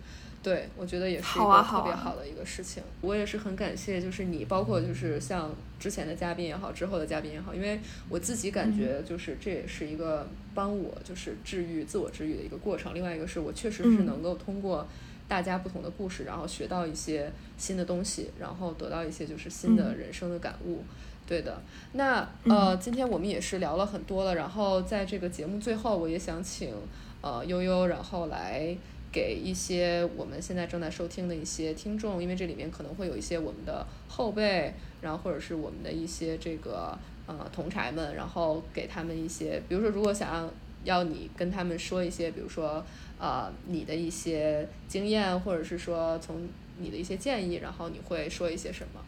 [0.43, 2.83] 对，我觉得也是一个特别好的一个事情。
[3.01, 12.95] 我也是很感谢，就是你，包括就是像之前的嘉宾也好，之后的嘉宾也好，因为我自己感觉就是这也是一个帮我就是治愈、自我治愈的一个过程。
[12.95, 14.87] 另外一个是我确实是能够通过。
[15.29, 20.83] 大家不同的故事，然后学到一些新的东西，然后得到一些就是新的人生的感悟。
[21.27, 21.61] 对的，
[21.93, 26.75] 那呃，今天我们也是聊了很多了，然后在这个节目最后，我也想请
[27.21, 28.75] 呃悠悠，然后来
[29.13, 34.73] 给一些我们现在正在收听的一些听众，因为这里面可能会有一些我们的后辈，
[35.03, 40.51] 然后或者是我们的一些这个呃同柴们，然后给他们一些，比如说如果想要
[40.85, 42.83] 要你跟他们说一些，比如说。
[43.19, 46.49] 呃，你的一些经验，或者是说从
[46.79, 49.01] 你的一些建议，然后你会说一些什么？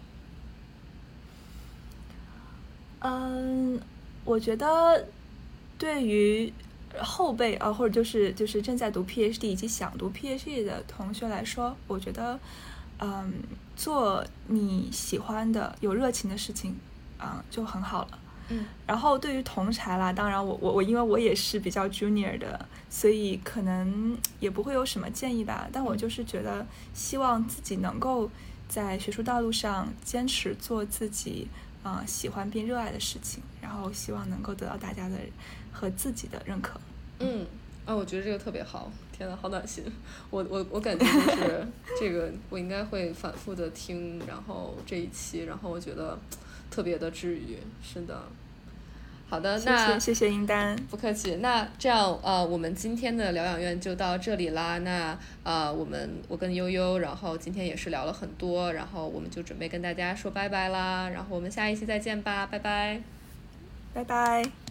[3.01, 3.81] 嗯，
[4.25, 5.07] 我觉得
[5.79, 6.53] 对于
[6.99, 12.39] 后辈啊，或者就是就是正在读 PhD 以及想读 PhD 的同学来说，我觉得，
[12.99, 13.33] 嗯，
[13.77, 16.77] 做你喜欢的、有热情的事情，
[17.17, 18.19] 啊，就很好了。
[18.51, 25.69] 嗯，然后对于同柴啦，当然我我我因为我也是比较 junior 的，所以可能也不会有什么建议吧。
[25.73, 28.29] 但我就是觉得，希望自己能够
[28.69, 31.49] 在学术道路上坚持做自己
[31.83, 35.17] 啊喜欢并热爱的事情，然后希望能够得到大家的
[35.73, 36.81] 和自己的认可。
[37.21, 37.47] 嗯，
[37.87, 39.85] 啊，我觉得这个特别好，天呐，好暖心。
[40.31, 41.67] 我我我感觉就是
[42.01, 46.19] 这个，我应该会反复的听，然后这一期，然后我觉得
[46.71, 47.59] 特别的治愈。
[47.83, 48.23] 是的。
[49.29, 51.37] 好的，那谢谢英丹，不客气。
[51.37, 54.79] 那这样，呃，我们今天的疗养院就到这里啦。
[54.79, 61.09] 那呃，我们我跟悠悠，然后今天也是聊了很多，然后我们就准备跟大家说拜拜啦。
[61.11, 63.01] 然后我们下一期再见吧，拜拜，
[63.95, 64.70] 拜拜。